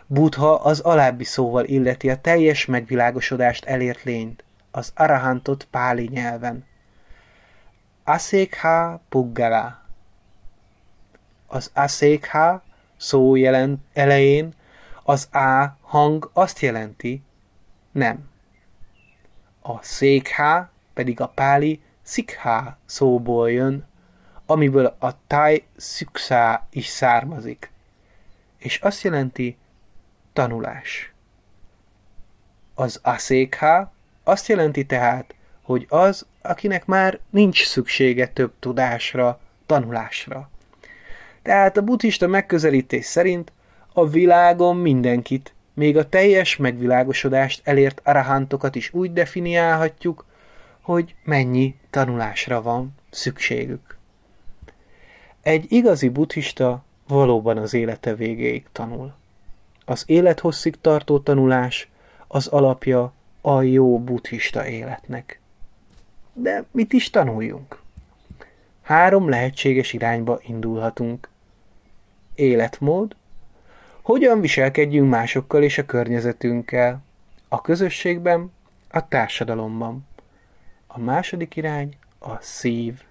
Buddha 0.06 0.54
az 0.54 0.80
alábbi 0.80 1.24
szóval 1.24 1.64
illeti 1.64 2.10
a 2.10 2.20
teljes 2.20 2.66
megvilágosodást 2.66 3.64
elért 3.64 4.02
lényt, 4.02 4.44
az 4.70 4.92
arahantot 4.94 5.66
páli 5.70 6.08
nyelven. 6.12 6.64
Asekha 8.04 9.00
puggala. 9.08 9.87
Az 11.50 11.70
asekha 11.74 12.62
szó 12.96 13.36
jelent 13.36 13.80
elején 13.92 14.54
az 15.02 15.28
A 15.32 15.76
hang 15.80 16.30
azt 16.32 16.60
jelenti, 16.60 17.22
nem. 17.92 18.28
A 19.60 19.82
székhá 19.82 20.70
pedig 20.94 21.20
a 21.20 21.28
páli 21.28 21.80
szikhá 22.02 22.76
szóból 22.86 23.50
jön, 23.50 23.86
amiből 24.46 24.96
a 24.98 25.26
táj 25.26 25.64
szükszá 25.76 26.66
is 26.70 26.86
származik, 26.86 27.70
és 28.58 28.78
azt 28.78 29.02
jelenti 29.02 29.56
tanulás. 30.32 31.12
Az 32.74 33.00
aszékhá 33.02 33.92
azt 34.24 34.46
jelenti 34.46 34.86
tehát, 34.86 35.34
hogy 35.62 35.86
az, 35.88 36.26
akinek 36.42 36.86
már 36.86 37.20
nincs 37.30 37.66
szüksége 37.66 38.28
több 38.28 38.52
tudásra, 38.58 39.40
tanulásra. 39.66 40.50
Tehát 41.48 41.76
a 41.76 41.82
buddhista 41.82 42.26
megközelítés 42.26 43.04
szerint 43.04 43.52
a 43.92 44.08
világon 44.08 44.76
mindenkit, 44.76 45.54
még 45.74 45.96
a 45.96 46.08
teljes 46.08 46.56
megvilágosodást 46.56 47.60
elért 47.64 48.00
arahantokat 48.04 48.74
is 48.74 48.94
úgy 48.94 49.12
definiálhatjuk, 49.12 50.24
hogy 50.80 51.14
mennyi 51.24 51.74
tanulásra 51.90 52.62
van 52.62 52.94
szükségük. 53.10 53.96
Egy 55.42 55.72
igazi 55.72 56.08
buddhista 56.08 56.84
valóban 57.06 57.56
az 57.56 57.74
élete 57.74 58.14
végéig 58.14 58.66
tanul. 58.72 59.12
Az 59.84 60.02
élethosszig 60.06 60.80
tartó 60.80 61.18
tanulás 61.18 61.88
az 62.26 62.46
alapja 62.46 63.12
a 63.40 63.62
jó 63.62 63.98
buddhista 63.98 64.66
életnek. 64.66 65.40
De 66.32 66.64
mit 66.70 66.92
is 66.92 67.10
tanuljunk? 67.10 67.80
Három 68.82 69.28
lehetséges 69.28 69.92
irányba 69.92 70.38
indulhatunk. 70.42 71.28
Életmód, 72.38 73.16
hogyan 74.02 74.40
viselkedjünk 74.40 75.10
másokkal 75.10 75.62
és 75.62 75.78
a 75.78 75.86
környezetünkkel, 75.86 77.02
a 77.48 77.60
közösségben, 77.60 78.52
a 78.90 79.08
társadalomban. 79.08 80.06
A 80.86 80.98
második 80.98 81.56
irány 81.56 81.96
a 82.18 82.40
szív. 82.40 83.02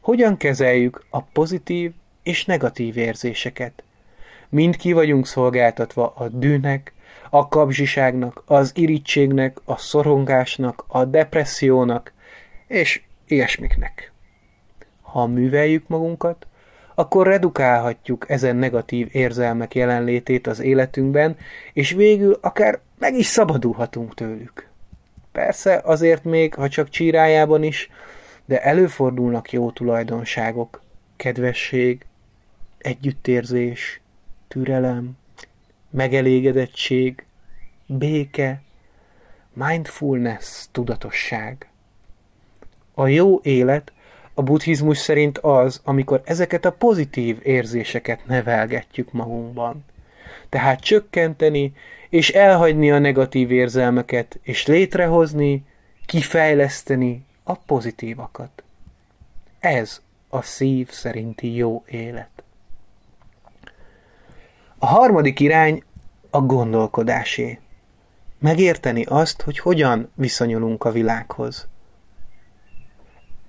Hogyan 0.00 0.36
kezeljük 0.36 1.04
a 1.10 1.22
pozitív 1.22 1.92
és 2.22 2.44
negatív 2.44 2.96
érzéseket? 2.96 3.82
Mind 4.48 4.76
ki 4.76 4.92
vagyunk 4.92 5.26
szolgáltatva 5.26 6.12
a 6.16 6.28
dűnek, 6.28 6.92
a 7.30 7.48
kapzsiságnak, 7.48 8.42
az 8.46 8.72
irítségnek, 8.74 9.58
a 9.64 9.76
szorongásnak, 9.76 10.84
a 10.86 11.04
depressziónak, 11.04 12.12
és 12.66 13.02
ilyesmiknek. 13.26 14.12
Ha 15.02 15.26
műveljük 15.26 15.88
magunkat, 15.88 16.46
akkor 16.98 17.26
redukálhatjuk 17.26 18.30
ezen 18.30 18.56
negatív 18.56 19.08
érzelmek 19.12 19.74
jelenlétét 19.74 20.46
az 20.46 20.60
életünkben, 20.60 21.36
és 21.72 21.90
végül 21.90 22.38
akár 22.40 22.80
meg 22.98 23.14
is 23.14 23.26
szabadulhatunk 23.26 24.14
tőlük. 24.14 24.68
Persze 25.32 25.80
azért 25.84 26.24
még, 26.24 26.54
ha 26.54 26.68
csak 26.68 26.88
csírájában 26.88 27.62
is, 27.62 27.90
de 28.44 28.62
előfordulnak 28.62 29.52
jó 29.52 29.70
tulajdonságok, 29.70 30.82
kedvesség, 31.16 32.06
együttérzés, 32.78 34.00
türelem, 34.48 35.10
megelégedettség, 35.90 37.24
béke, 37.86 38.62
mindfulness, 39.52 40.66
tudatosság. 40.72 41.68
A 42.94 43.06
jó 43.06 43.40
élet 43.42 43.92
a 44.38 44.42
buddhizmus 44.42 44.98
szerint 44.98 45.38
az, 45.38 45.80
amikor 45.84 46.20
ezeket 46.24 46.64
a 46.64 46.72
pozitív 46.72 47.38
érzéseket 47.42 48.26
nevelgetjük 48.26 49.12
magunkban. 49.12 49.84
Tehát 50.48 50.80
csökkenteni 50.80 51.72
és 52.08 52.30
elhagyni 52.30 52.90
a 52.90 52.98
negatív 52.98 53.50
érzelmeket, 53.50 54.38
és 54.42 54.66
létrehozni, 54.66 55.64
kifejleszteni 56.06 57.24
a 57.42 57.54
pozitívakat. 57.54 58.62
Ez 59.58 60.00
a 60.28 60.42
szív 60.42 60.90
szerinti 60.90 61.54
jó 61.54 61.84
élet. 61.86 62.42
A 64.78 64.86
harmadik 64.86 65.40
irány 65.40 65.82
a 66.30 66.40
gondolkodásé. 66.40 67.58
Megérteni 68.38 69.04
azt, 69.04 69.42
hogy 69.42 69.58
hogyan 69.58 70.10
viszonyulunk 70.14 70.84
a 70.84 70.90
világhoz. 70.90 71.68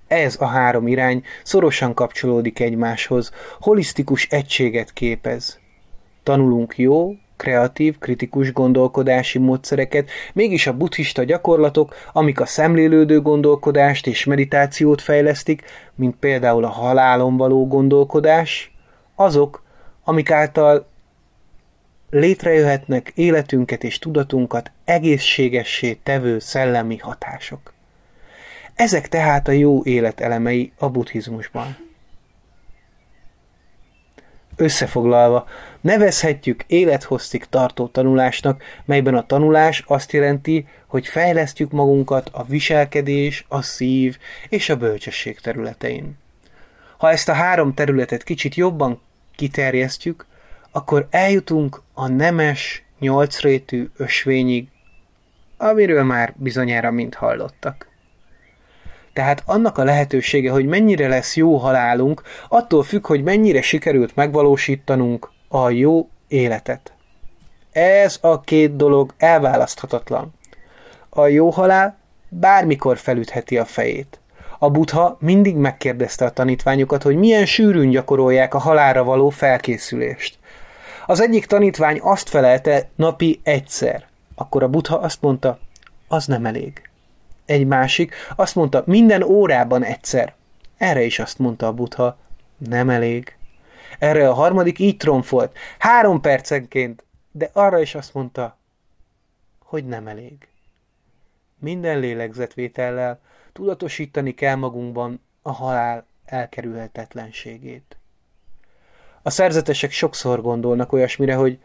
Ez 0.08 0.36
a 0.40 0.46
három 0.46 0.88
irány 0.88 1.24
szorosan 1.44 1.94
kapcsolódik 1.94 2.60
egymáshoz, 2.60 3.32
holisztikus 3.60 4.28
egységet 4.30 4.94
képez. 4.94 5.60
Tanulunk 6.24 6.78
jó, 6.78 7.16
kreatív, 7.38 7.98
kritikus 7.98 8.54
gondolkodási 8.54 9.40
módszereket, 9.40 10.10
mégis 10.34 10.68
a 10.68 10.78
buddhista 10.78 11.24
gyakorlatok, 11.24 11.96
amik 12.14 12.40
a 12.40 12.46
szemlélődő 12.46 13.22
gondolkodást 13.22 14.08
és 14.08 14.24
meditációt 14.24 15.02
fejlesztik, 15.02 15.64
mint 15.96 16.16
például 16.16 16.64
a 16.64 16.70
halálon 16.70 17.38
való 17.38 17.68
gondolkodás, 17.68 18.76
azok, 19.16 19.64
amik 20.04 20.32
által 20.32 20.88
létrejöhetnek 22.10 23.12
életünket 23.16 23.84
és 23.84 24.00
tudatunkat 24.00 24.72
egészségessé 24.86 25.94
tevő 25.94 26.40
szellemi 26.40 26.98
hatások. 26.98 27.74
Ezek 28.78 29.08
tehát 29.08 29.48
a 29.48 29.52
jó 29.52 29.84
élet 29.84 30.20
elemei 30.20 30.72
a 30.78 30.90
buddhizmusban. 30.90 31.78
Összefoglalva, 34.56 35.48
nevezhetjük 35.82 36.64
élethosszig 36.68 37.46
tartó 37.46 37.88
tanulásnak, 37.88 38.64
melyben 38.86 39.16
a 39.16 39.26
tanulás 39.26 39.84
azt 39.88 40.12
jelenti, 40.12 40.68
hogy 40.88 41.08
fejlesztjük 41.08 41.72
magunkat 41.72 42.30
a 42.32 42.44
viselkedés, 42.44 43.46
a 43.48 43.62
szív 43.62 44.18
és 44.50 44.70
a 44.70 44.78
bölcsesség 44.78 45.40
területein. 45.40 46.18
Ha 46.98 47.10
ezt 47.10 47.30
a 47.30 47.34
három 47.34 47.74
területet 47.74 48.24
kicsit 48.24 48.56
jobban 48.56 49.02
kiterjesztjük, 49.36 50.26
akkor 50.72 51.08
eljutunk 51.10 51.82
a 51.94 52.08
nemes, 52.08 52.84
nyolcrétű 53.00 53.90
ösvényig, 53.98 54.68
amiről 55.58 56.04
már 56.04 56.34
bizonyára 56.36 56.92
mind 56.92 57.14
hallottak. 57.14 57.87
Tehát 59.18 59.44
annak 59.46 59.78
a 59.78 59.84
lehetősége, 59.84 60.52
hogy 60.52 60.66
mennyire 60.66 61.08
lesz 61.08 61.36
jó 61.36 61.58
halálunk, 61.58 62.22
attól 62.50 62.84
függ, 62.84 63.08
hogy 63.08 63.24
mennyire 63.24 63.62
sikerült 63.62 64.16
megvalósítanunk 64.16 65.32
a 65.48 65.70
jó 65.70 66.10
életet. 66.28 66.94
Ez 67.72 68.18
a 68.22 68.42
két 68.42 68.76
dolog 68.76 69.14
elválaszthatatlan. 69.18 70.34
A 71.10 71.28
jó 71.28 71.50
halál 71.50 71.98
bármikor 72.30 72.98
felütheti 72.98 73.58
a 73.58 73.66
fejét. 73.66 74.20
A 74.60 74.70
butha 74.70 75.18
mindig 75.20 75.56
megkérdezte 75.56 76.26
a 76.26 76.32
tanítványokat, 76.32 77.04
hogy 77.04 77.16
milyen 77.16 77.46
sűrűn 77.46 77.90
gyakorolják 77.90 78.54
a 78.54 78.60
halára 78.60 79.04
való 79.04 79.30
felkészülést. 79.30 80.38
Az 81.06 81.22
egyik 81.22 81.46
tanítvány 81.46 82.00
azt 82.02 82.30
felelte 82.30 82.90
napi 82.96 83.40
egyszer. 83.44 84.06
Akkor 84.36 84.64
a 84.64 84.70
butha 84.70 84.96
azt 84.96 85.22
mondta, 85.22 85.60
az 86.08 86.26
nem 86.26 86.46
elég. 86.46 86.87
Egy 87.48 87.68
másik 87.68 88.14
azt 88.36 88.56
mondta, 88.56 88.84
minden 88.86 89.24
órában 89.24 89.84
egyszer. 89.84 90.34
Erre 90.78 91.04
is 91.04 91.20
azt 91.20 91.40
mondta 91.40 91.68
a 91.68 91.74
butha, 91.74 92.18
nem 92.58 92.90
elég. 92.90 93.38
Erre 94.00 94.30
a 94.30 94.34
harmadik 94.34 94.80
így 94.80 94.98
tromfolt, 94.98 95.58
három 95.80 96.22
percenként, 96.22 97.04
de 97.32 97.50
arra 97.54 97.80
is 97.80 97.96
azt 97.96 98.14
mondta, 98.14 98.58
hogy 99.60 99.86
nem 99.86 100.08
elég. 100.08 100.48
Minden 101.60 102.00
lélegzetvétellel 102.00 103.20
tudatosítani 103.54 104.34
kell 104.34 104.56
magunkban 104.56 105.22
a 105.42 105.52
halál 105.52 106.06
elkerülhetetlenségét. 106.26 107.98
A 109.22 109.30
szerzetesek 109.30 109.92
sokszor 109.92 110.42
gondolnak 110.42 110.94
olyasmire, 110.94 111.36
hogy 111.36 111.60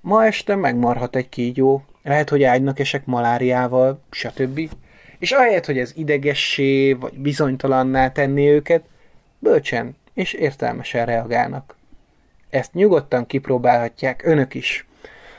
ma 0.00 0.24
este 0.24 0.54
megmarhat 0.54 1.16
egy 1.16 1.28
kígyó, 1.28 1.84
lehet, 2.02 2.28
hogy 2.28 2.42
ágynak 2.42 2.78
esek 2.78 3.06
maláriával, 3.06 4.00
stb. 4.10 4.70
És 5.22 5.32
ahelyett, 5.32 5.66
hogy 5.66 5.78
ez 5.78 5.92
idegessé 5.96 6.92
vagy 6.92 7.18
bizonytalanná 7.18 8.12
tenni 8.12 8.48
őket, 8.48 8.84
bölcsen 9.38 9.96
és 10.14 10.32
értelmesen 10.32 11.06
reagálnak. 11.06 11.76
Ezt 12.50 12.74
nyugodtan 12.74 13.26
kipróbálhatják 13.26 14.22
önök 14.24 14.54
is. 14.54 14.86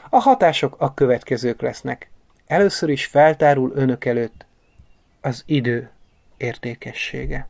A 0.09 0.17
hatások 0.17 0.75
a 0.77 0.93
következők 0.93 1.61
lesznek. 1.61 2.09
Először 2.47 2.89
is 2.89 3.05
feltárul 3.05 3.71
önök 3.75 4.05
előtt 4.05 4.45
az 5.21 5.43
idő 5.45 5.89
értékessége. 6.37 7.47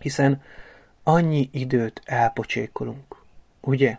Hiszen 0.00 0.42
annyi 1.02 1.48
időt 1.52 2.00
elpocsékolunk, 2.04 3.16
ugye? 3.60 3.98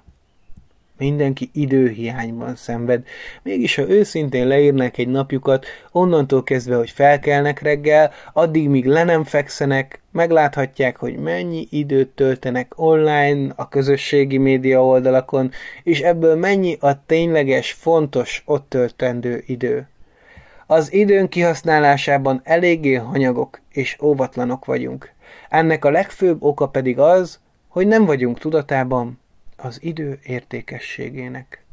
Mindenki 0.97 1.49
időhiányban 1.53 2.55
szenved. 2.55 3.05
Mégis, 3.43 3.75
ha 3.75 3.89
őszintén 3.89 4.47
leírnak 4.47 4.97
egy 4.97 5.07
napjukat, 5.07 5.65
onnantól 5.91 6.43
kezdve, 6.43 6.75
hogy 6.75 6.89
felkelnek 6.89 7.61
reggel, 7.61 8.11
addig, 8.33 8.69
míg 8.69 8.85
le 8.85 9.03
nem 9.03 9.23
fekszenek, 9.23 10.01
megláthatják, 10.11 10.97
hogy 10.97 11.17
mennyi 11.17 11.67
időt 11.69 12.09
töltenek 12.09 12.73
online, 12.75 13.53
a 13.55 13.69
közösségi 13.69 14.37
média 14.37 14.85
oldalakon, 14.85 15.51
és 15.83 15.99
ebből 15.99 16.35
mennyi 16.35 16.77
a 16.79 17.05
tényleges, 17.05 17.71
fontos, 17.71 18.43
ott 18.45 18.69
töltendő 18.69 19.43
idő. 19.45 19.87
Az 20.69 20.93
időn 20.93 21.29
kihasználásában 21.29 22.41
eléggé 22.43 22.93
hanyagok 22.93 23.61
és 23.71 23.97
óvatlanok 24.01 24.65
vagyunk. 24.65 25.11
Ennek 25.49 25.85
a 25.85 25.89
legfőbb 25.89 26.43
oka 26.43 26.67
pedig 26.67 26.99
az, 26.99 27.39
hogy 27.67 27.87
nem 27.87 28.05
vagyunk 28.05 28.39
tudatában, 28.39 29.19
az 29.57 29.83
idő 29.83 30.19
értékességének. 30.23 31.63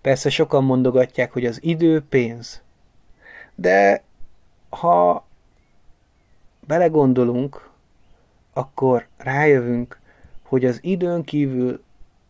Persze 0.00 0.30
sokan 0.30 0.64
mondogatják, 0.64 1.32
hogy 1.32 1.46
az 1.46 1.58
idő 1.62 2.04
pénz. 2.08 2.62
De 3.54 4.02
ha 4.68 5.26
belegondolunk, 6.66 7.68
akkor 8.52 9.06
rájövünk, 9.16 9.98
hogy 10.42 10.64
az 10.64 10.78
időn 10.82 11.24
kívül 11.24 11.82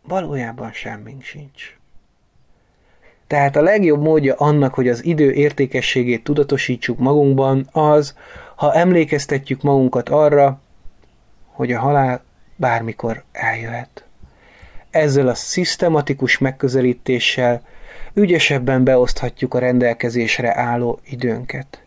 valójában 0.03 0.73
semmink 0.73 1.23
sincs. 1.23 1.77
Tehát 3.27 3.57
a 3.57 3.63
legjobb 3.63 4.01
módja 4.01 4.35
annak, 4.35 4.75
hogy 4.75 4.89
az 4.89 5.05
idő 5.05 5.33
értékességét 5.33 6.25
tudatosítsuk 6.25 6.99
magunkban, 6.99 7.69
az, 7.73 8.17
ha 8.55 8.75
emlékeztetjük 8.75 9.63
magunkat 9.63 10.09
arra, 10.09 10.61
hogy 11.47 11.73
a 11.73 11.81
halál 11.81 12.25
bármikor 12.57 13.25
eljöhet 13.33 14.06
ezzel 14.97 15.29
a 15.29 15.35
szisztematikus 15.35 16.39
megközelítéssel 16.39 17.63
ügyesebben 18.15 18.85
beoszthatjuk 18.85 19.55
a 19.55 19.59
rendelkezésre 19.59 20.57
álló 20.57 21.01
időnket. 21.05 21.81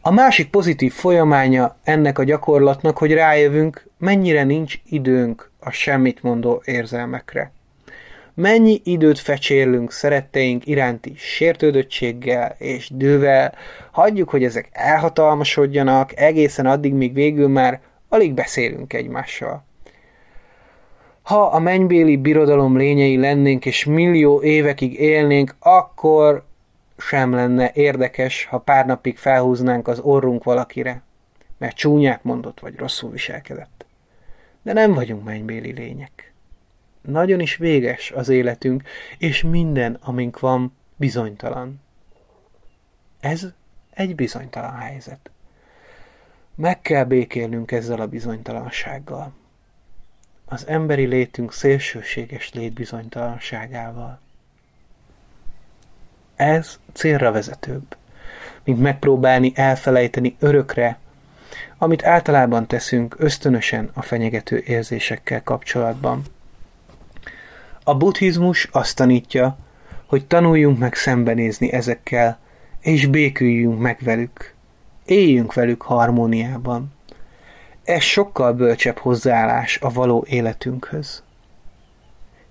A 0.00 0.10
másik 0.10 0.50
pozitív 0.50 0.92
folyamánya 0.92 1.76
ennek 1.84 2.18
a 2.18 2.24
gyakorlatnak, 2.24 2.98
hogy 2.98 3.12
rájövünk, 3.12 3.86
mennyire 3.98 4.44
nincs 4.44 4.74
időnk 4.84 5.50
a 5.60 5.70
semmit 5.70 6.22
mondó 6.22 6.62
érzelmekre. 6.64 7.52
Mennyi 8.34 8.80
időt 8.84 9.18
fecsérlünk 9.18 9.92
szeretteink 9.92 10.66
iránti 10.66 11.12
sértődöttséggel 11.16 12.54
és 12.58 12.90
dővel, 12.94 13.54
hagyjuk, 13.90 14.28
hogy 14.28 14.44
ezek 14.44 14.68
elhatalmasodjanak, 14.72 16.16
egészen 16.16 16.66
addig, 16.66 16.92
míg 16.92 17.14
végül 17.14 17.48
már 17.48 17.80
alig 18.08 18.34
beszélünk 18.34 18.92
egymással. 18.92 19.67
Ha 21.28 21.46
a 21.46 21.58
mennybéli 21.58 22.16
birodalom 22.16 22.76
lényei 22.76 23.16
lennénk, 23.16 23.66
és 23.66 23.84
millió 23.84 24.42
évekig 24.42 25.00
élnénk, 25.00 25.56
akkor 25.58 26.44
sem 26.98 27.32
lenne 27.34 27.70
érdekes, 27.74 28.44
ha 28.44 28.58
pár 28.58 28.86
napig 28.86 29.16
felhúznánk 29.16 29.88
az 29.88 29.98
orrunk 29.98 30.44
valakire, 30.44 31.02
mert 31.58 31.76
csúnyát 31.76 32.24
mondott, 32.24 32.60
vagy 32.60 32.76
rosszul 32.76 33.10
viselkedett. 33.10 33.86
De 34.62 34.72
nem 34.72 34.94
vagyunk 34.94 35.24
mennybéli 35.24 35.72
lények. 35.72 36.32
Nagyon 37.00 37.40
is 37.40 37.56
véges 37.56 38.10
az 38.10 38.28
életünk, 38.28 38.82
és 39.18 39.42
minden, 39.42 39.98
amink 40.02 40.40
van, 40.40 40.76
bizonytalan. 40.96 41.80
Ez 43.20 43.46
egy 43.90 44.14
bizonytalan 44.14 44.74
helyzet. 44.74 45.30
Meg 46.54 46.80
kell 46.80 47.04
békélnünk 47.04 47.72
ezzel 47.72 48.00
a 48.00 48.06
bizonytalansággal 48.06 49.32
az 50.48 50.66
emberi 50.66 51.04
létünk 51.04 51.52
szélsőséges 51.52 52.52
létbizonytalanságával. 52.52 54.20
Ez 56.36 56.78
célra 56.92 57.32
vezetőbb, 57.32 57.96
mint 58.64 58.80
megpróbálni 58.80 59.52
elfelejteni 59.54 60.36
örökre, 60.38 60.98
amit 61.78 62.04
általában 62.04 62.66
teszünk 62.66 63.14
ösztönösen 63.18 63.90
a 63.94 64.02
fenyegető 64.02 64.62
érzésekkel 64.66 65.42
kapcsolatban. 65.42 66.22
A 67.84 67.94
buddhizmus 67.94 68.68
azt 68.72 68.96
tanítja, 68.96 69.58
hogy 70.06 70.26
tanuljunk 70.26 70.78
meg 70.78 70.94
szembenézni 70.94 71.72
ezekkel, 71.72 72.38
és 72.80 73.06
béküljünk 73.06 73.80
meg 73.80 73.98
velük. 74.00 74.54
Éljünk 75.04 75.54
velük 75.54 75.82
harmóniában. 75.82 76.92
Ez 77.88 78.02
sokkal 78.02 78.52
bölcsebb 78.52 78.98
hozzáállás 78.98 79.78
a 79.80 79.92
való 79.92 80.24
életünkhöz. 80.28 81.22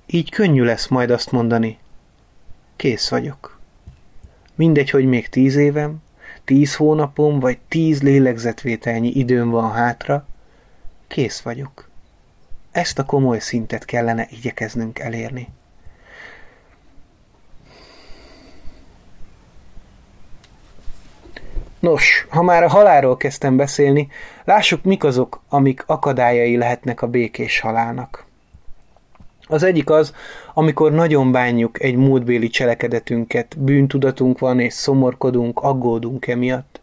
Így 0.06 0.32
könnyű 0.32 0.64
lesz 0.64 0.88
majd 0.88 1.10
azt 1.10 1.32
mondani, 1.32 1.78
kész 2.76 3.10
vagyok. 3.10 3.60
Mindegy, 4.56 4.90
hogy 4.90 5.06
még 5.06 5.30
tíz 5.30 5.56
évem, 5.56 5.98
tíz 6.44 6.76
hónapom, 6.76 7.40
vagy 7.40 7.58
tíz 7.68 8.02
lélegzetvételnyi 8.02 9.10
időm 9.10 9.50
van 9.50 9.72
hátra, 9.72 10.28
kész 11.08 11.40
vagyok. 11.40 11.90
Ezt 12.72 13.00
a 13.00 13.06
komoly 13.06 13.40
szintet 13.40 13.86
kellene 13.86 14.28
igyekeznünk 14.30 15.00
elérni. 15.00 15.48
Nos, 21.88 22.28
ha 22.30 22.42
már 22.42 22.64
a 22.64 22.70
halálról 22.70 23.18
kezdtem 23.18 23.58
beszélni, 23.58 24.08
lássuk 24.44 24.84
mik 24.84 25.04
azok, 25.04 25.42
amik 25.50 25.84
akadályai 25.86 26.58
lehetnek 26.58 27.02
a 27.02 27.08
békés 27.08 27.60
halálnak. 27.60 28.26
Az 29.48 29.64
egyik 29.64 29.90
az, 29.90 30.14
amikor 30.54 30.92
nagyon 30.92 31.32
bánjuk 31.32 31.84
egy 31.84 31.96
múltbéli 31.96 32.50
cselekedetünket, 32.50 33.60
bűntudatunk 33.60 34.40
van 34.40 34.60
és 34.60 34.74
szomorkodunk, 34.74 35.60
aggódunk 35.60 36.28
emiatt. 36.28 36.82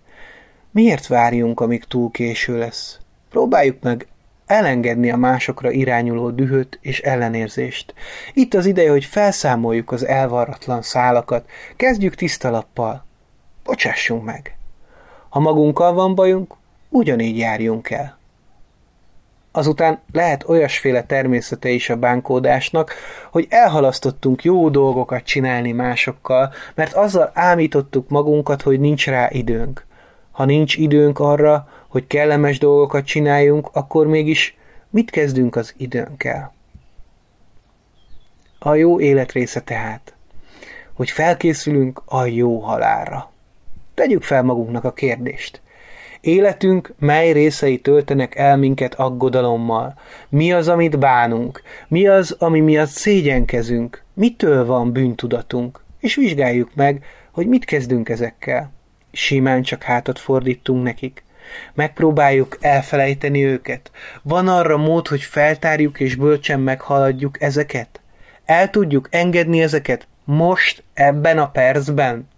Miért 0.71 1.07
várjunk, 1.07 1.61
amíg 1.61 1.85
túl 1.85 2.11
késő 2.11 2.59
lesz? 2.59 2.99
Próbáljuk 3.31 3.83
meg 3.83 4.07
elengedni 4.47 5.11
a 5.11 5.17
másokra 5.17 5.71
irányuló 5.71 6.31
dühöt 6.31 6.79
és 6.83 7.01
ellenérzést. 7.01 7.95
Itt 8.33 8.55
az 8.55 8.67
ideje, 8.67 8.91
hogy 8.91 9.05
felszámoljuk 9.05 9.93
az 9.93 10.07
elvarratlan 10.07 10.83
szálakat, 10.83 11.49
kezdjük 11.77 12.15
tisztalappal. 12.15 13.05
Bocsássunk 13.65 14.25
meg! 14.25 14.57
Ha 15.35 15.41
magunkkal 15.41 15.93
van 15.93 16.15
bajunk, 16.15 16.55
ugyanígy 16.89 17.39
járjunk 17.39 17.91
el. 17.91 18.19
Azután 19.53 20.01
lehet 20.13 20.49
olyasféle 20.49 21.03
természete 21.03 21.69
is 21.69 21.91
a 21.91 21.97
bánkódásnak, 21.97 22.95
hogy 23.31 23.47
elhalasztottunk 23.49 24.45
jó 24.45 24.69
dolgokat 24.69 25.25
csinálni 25.25 25.73
másokkal, 25.73 26.53
mert 26.75 26.93
azzal 26.93 27.31
ámítottuk 27.33 28.09
magunkat, 28.09 28.63
hogy 28.63 28.81
nincs 28.81 29.07
rá 29.07 29.29
időnk. 29.31 29.87
Ha 30.31 30.45
nincs 30.45 30.77
időnk 30.77 31.19
arra, 31.19 31.69
hogy 31.89 32.07
kellemes 32.07 32.59
dolgokat 32.59 33.05
csináljunk, 33.05 33.69
akkor 33.73 34.07
mégis 34.07 34.57
mit 34.91 35.11
kezdünk 35.11 35.57
az 35.57 35.75
időnkkel? 35.77 36.53
A 38.59 38.75
jó 38.75 39.01
élet 39.01 39.33
része 39.33 39.61
tehát, 39.61 40.15
hogy 40.93 41.11
felkészülünk 41.11 42.03
a 42.05 42.25
jó 42.25 42.59
halálra. 42.59 43.33
Tegyük 43.95 44.23
fel 44.23 44.43
magunknak 44.43 44.85
a 44.85 44.93
kérdést. 44.93 45.63
Életünk 46.21 46.95
mely 46.99 47.33
részei 47.33 47.79
töltenek 47.79 48.37
el 48.37 48.57
minket 48.57 48.95
aggodalommal? 48.95 49.95
Mi 50.29 50.53
az, 50.53 50.69
amit 50.69 50.99
bánunk? 50.99 51.63
Mi 51.89 52.07
az, 52.07 52.37
ami 52.39 52.61
miatt 52.61 52.89
szégyenkezünk? 52.89 54.03
Mitől 54.15 54.67
van 54.67 54.93
bűntudatunk? 54.93 55.81
És 56.01 56.15
vizsgáljuk 56.15 56.71
meg, 56.75 57.05
hogy 57.33 57.47
mit 57.47 57.65
kezdünk 57.65 58.09
ezekkel. 58.09 58.73
Simán 59.13 59.63
csak 59.63 59.83
hátat 59.83 60.19
fordítunk 60.19 60.83
nekik. 60.83 61.23
Megpróbáljuk 61.75 62.59
elfelejteni 62.61 63.45
őket. 63.45 63.91
Van 64.23 64.49
arra 64.49 64.77
mód, 64.77 65.09
hogy 65.09 65.23
feltárjuk 65.23 66.01
és 66.01 66.15
bölcsen 66.15 66.61
meghaladjuk 66.61 67.43
ezeket? 67.43 68.01
El 68.45 68.71
tudjuk 68.71 69.09
engedni 69.11 69.63
ezeket 69.63 70.07
most, 70.25 70.83
ebben 70.95 71.39
a 71.39 71.51
percben? 71.51 72.29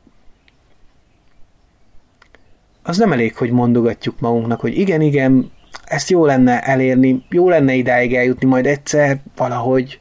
Az 2.89 2.99
nem 2.99 3.13
elég, 3.13 3.37
hogy 3.37 3.51
mondogatjuk 3.51 4.21
magunknak, 4.21 4.61
hogy 4.61 4.79
igen, 4.79 5.01
igen, 5.01 5.51
ezt 5.85 6.11
jó 6.11 6.25
lenne 6.25 6.61
elérni, 6.63 7.25
jó 7.31 7.49
lenne 7.49 7.75
idáig 7.75 8.15
eljutni 8.15 8.49
majd 8.49 8.67
egyszer, 8.67 9.21
valahogy. 9.37 10.01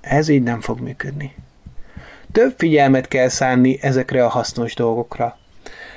Ez 0.00 0.28
így 0.28 0.42
nem 0.42 0.60
fog 0.60 0.80
működni. 0.80 1.34
Több 2.32 2.54
figyelmet 2.56 3.08
kell 3.08 3.28
szánni 3.28 3.78
ezekre 3.80 4.24
a 4.24 4.28
hasznos 4.28 4.74
dolgokra. 4.74 5.38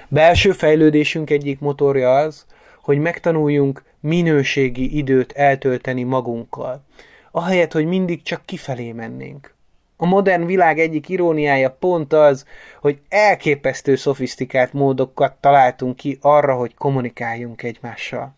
Belső 0.08 0.52
fejlődésünk 0.52 1.30
egyik 1.30 1.60
motorja 1.60 2.16
az, 2.16 2.46
hogy 2.82 2.98
megtanuljunk 2.98 3.84
minőségi 4.00 4.98
időt 4.98 5.32
eltölteni 5.32 6.04
magunkkal, 6.04 6.84
ahelyett, 7.32 7.72
hogy 7.72 7.86
mindig 7.86 8.24
csak 8.24 8.46
kifelé 8.46 8.92
mennénk. 8.92 9.54
A 9.98 10.06
modern 10.06 10.46
világ 10.46 10.80
egyik 10.80 11.10
iróniája 11.10 11.72
pont 11.72 12.14
az, 12.14 12.46
hogy 12.82 13.00
elképesztő 13.10 13.96
szofisztikált 13.96 14.74
módokat 14.74 15.34
találtunk 15.40 15.96
ki 15.96 16.18
arra, 16.22 16.56
hogy 16.56 16.74
kommunikáljunk 16.74 17.64
egymással. 17.64 18.36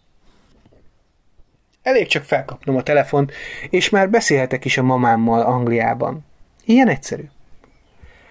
Elég 1.84 2.08
csak 2.08 2.24
felkapnom 2.24 2.76
a 2.76 2.84
telefont, 2.84 3.32
és 3.70 3.89
már 3.89 4.10
beszélhetek 4.10 4.66
is 4.66 4.78
a 4.78 4.84
mamámmal 4.84 5.41
Angliában. 5.41 6.26
Ilyen 6.66 6.88
egyszerű. 6.88 7.24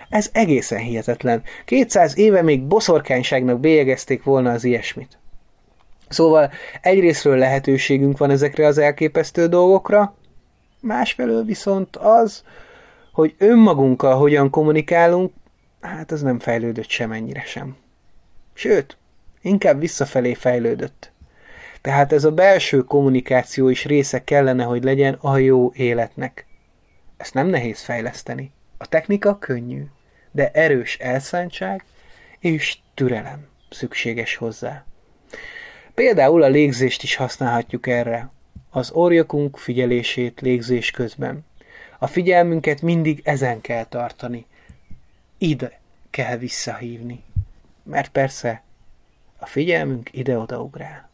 Ez 0.09 0.31
egészen 0.33 0.79
hihetetlen. 0.79 1.43
200 1.65 2.19
éve 2.19 2.43
még 2.43 2.63
boszorkányságnak 2.63 3.61
bélyegezték 3.61 4.23
volna 4.23 4.51
az 4.51 4.65
ilyesmit. 4.65 5.19
Szóval 6.09 6.53
egyrésztről 6.81 7.37
lehetőségünk 7.37 8.19
van 8.19 8.31
ezekre 8.31 8.67
az 8.67 8.79
elképesztő 8.79 9.47
dolgokra, 9.47 10.15
másfelől 10.81 11.45
viszont 11.45 11.97
az, 11.97 12.45
hogy 13.15 13.35
önmagunkkal 13.39 14.17
hogyan 14.17 14.51
kommunikálunk, 14.51 15.33
hát 15.81 16.11
az 16.11 16.23
nem 16.23 16.39
fejlődött 16.39 16.89
semennyire 16.89 17.43
sem. 17.43 17.77
Sőt, 18.53 18.97
inkább 19.41 19.81
visszafelé 19.81 20.35
fejlődött. 20.35 21.13
Tehát 21.81 22.13
ez 22.13 22.25
a 22.25 22.33
belső 22.33 22.83
kommunikáció 22.83 23.69
is 23.69 23.85
része 23.85 24.25
kellene, 24.25 24.65
hogy 24.65 24.85
legyen 24.85 25.19
a 25.21 25.37
jó 25.37 25.73
életnek. 25.75 26.47
Ezt 27.17 27.35
nem 27.35 27.47
nehéz 27.47 27.81
fejleszteni. 27.81 28.53
A 28.79 28.87
technika 28.87 29.39
könnyű, 29.39 29.85
de 30.31 30.51
erős 30.51 30.99
elszántság 30.99 31.85
és 32.39 32.79
türelem 32.95 33.47
szükséges 33.71 34.37
hozzá. 34.37 34.85
Például 35.95 36.43
a 36.43 36.49
légzést 36.49 37.03
is 37.03 37.17
használhatjuk 37.17 37.87
erre. 37.87 38.31
Az 38.71 38.91
orjakunk 38.91 39.59
figyelését 39.59 40.41
légzés 40.41 40.91
közben. 40.91 41.45
A 42.05 42.07
figyelmünket 42.07 42.83
mindig 42.83 43.21
ezen 43.25 43.61
kell 43.61 43.85
tartani. 43.85 44.47
Ide 45.39 45.81
kell 46.11 46.37
visszahívni. 46.37 47.23
Mert 47.83 48.09
persze 48.09 48.63
a 49.39 49.47
figyelmünk 49.47 50.09
ide-oda 50.13 50.61
ugrál. 50.63 51.09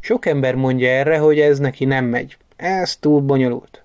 Sok 0.00 0.26
ember 0.26 0.54
mondja 0.54 0.88
erre, 0.88 1.18
hogy 1.18 1.40
ez 1.40 1.58
neki 1.58 1.84
nem 1.84 2.04
megy. 2.04 2.36
Ez 2.56 2.96
túl 2.96 3.20
bonyolult. 3.20 3.82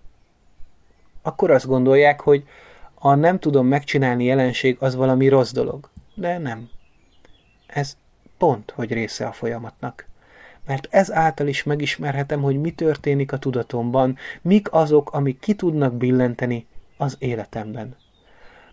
Akkor 1.21 1.51
azt 1.51 1.67
gondolják, 1.67 2.21
hogy 2.21 2.47
a 2.93 3.15
nem 3.15 3.39
tudom 3.39 3.67
megcsinálni 3.67 4.23
jelenség 4.23 4.77
az 4.79 4.95
valami 4.95 5.27
rossz 5.27 5.51
dolog. 5.51 5.89
De 6.13 6.37
nem. 6.37 6.69
Ez 7.67 7.97
pont, 8.37 8.71
hogy 8.71 8.93
része 8.93 9.25
a 9.27 9.31
folyamatnak. 9.31 10.07
Mert 10.65 10.87
ez 10.91 11.11
által 11.11 11.47
is 11.47 11.63
megismerhetem, 11.63 12.41
hogy 12.41 12.61
mi 12.61 12.71
történik 12.71 13.31
a 13.31 13.37
tudatomban, 13.37 14.17
mik 14.41 14.73
azok, 14.73 15.13
amik 15.13 15.39
ki 15.39 15.53
tudnak 15.53 15.93
billenteni 15.93 16.65
az 16.97 17.15
életemben. 17.19 17.95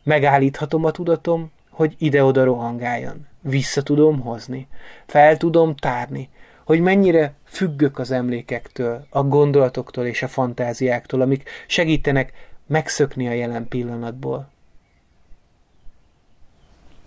Megállíthatom 0.03 0.85
a 0.85 0.91
tudatom, 0.91 1.51
hogy 1.71 1.95
ide-oda 1.99 2.45
rohangáljon. 2.45 3.27
Vissza 3.41 3.83
tudom 3.83 4.21
hozni. 4.21 4.69
Fel 5.07 5.37
tudom 5.37 5.75
tárni, 5.77 6.29
hogy 6.65 6.81
mennyire 6.81 7.35
függök 7.45 7.99
az 7.99 8.11
emlékektől, 8.11 9.07
a 9.11 9.23
gondolatoktól 9.23 10.07
és 10.07 10.23
a 10.23 10.29
fantáziáktól, 10.29 11.21
amik 11.21 11.49
segítenek 11.67 12.33
megszökni 12.67 13.29
a 13.29 13.33
jelen 13.33 13.69
pillanatból. 13.69 14.51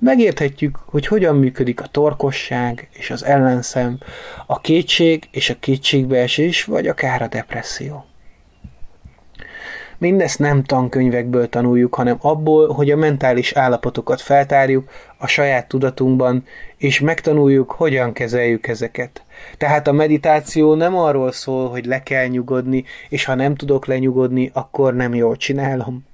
Megérthetjük, 0.03 0.77
hogy 0.85 1.07
hogyan 1.07 1.35
működik 1.35 1.81
a 1.81 1.87
torkosság 1.87 2.89
és 2.93 3.11
az 3.11 3.25
ellenszem, 3.25 3.97
a 4.45 4.61
kétség 4.61 5.23
és 5.31 5.49
a 5.49 5.59
kétségbeesés, 5.59 6.63
vagy 6.63 6.87
akár 6.87 7.21
a 7.21 7.27
depresszió. 7.27 8.05
Mindezt 9.97 10.39
nem 10.39 10.63
tankönyvekből 10.63 11.49
tanuljuk, 11.49 11.95
hanem 11.95 12.17
abból, 12.21 12.73
hogy 12.73 12.91
a 12.91 12.95
mentális 12.95 13.51
állapotokat 13.51 14.21
feltárjuk 14.21 14.89
a 15.17 15.27
saját 15.27 15.67
tudatunkban, 15.67 16.45
és 16.77 16.99
megtanuljuk, 16.99 17.71
hogyan 17.71 18.13
kezeljük 18.13 18.67
ezeket. 18.67 19.23
Tehát 19.57 19.87
a 19.87 19.91
meditáció 19.91 20.73
nem 20.73 20.95
arról 20.95 21.31
szól, 21.31 21.69
hogy 21.69 21.85
le 21.85 22.03
kell 22.03 22.27
nyugodni, 22.27 22.83
és 23.09 23.25
ha 23.25 23.35
nem 23.35 23.55
tudok 23.55 23.85
lenyugodni, 23.85 24.49
akkor 24.53 24.93
nem 24.93 25.13
jól 25.13 25.37
csinálom. 25.37 26.11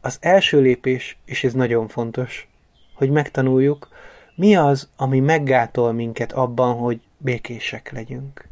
Az 0.00 0.16
első 0.20 0.60
lépés, 0.60 1.18
és 1.24 1.44
ez 1.44 1.52
nagyon 1.52 1.88
fontos, 1.88 2.48
hogy 2.94 3.10
megtanuljuk, 3.10 3.88
mi 4.34 4.56
az, 4.56 4.88
ami 4.96 5.20
meggátol 5.20 5.92
minket 5.92 6.32
abban, 6.32 6.74
hogy 6.74 7.00
békések 7.18 7.92
legyünk 7.92 8.48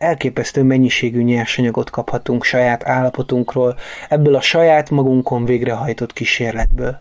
elképesztő 0.00 0.62
mennyiségű 0.62 1.22
nyersanyagot 1.22 1.90
kaphatunk 1.90 2.44
saját 2.44 2.86
állapotunkról, 2.86 3.78
ebből 4.08 4.34
a 4.34 4.40
saját 4.40 4.90
magunkon 4.90 5.44
végrehajtott 5.44 6.12
kísérletből. 6.12 7.00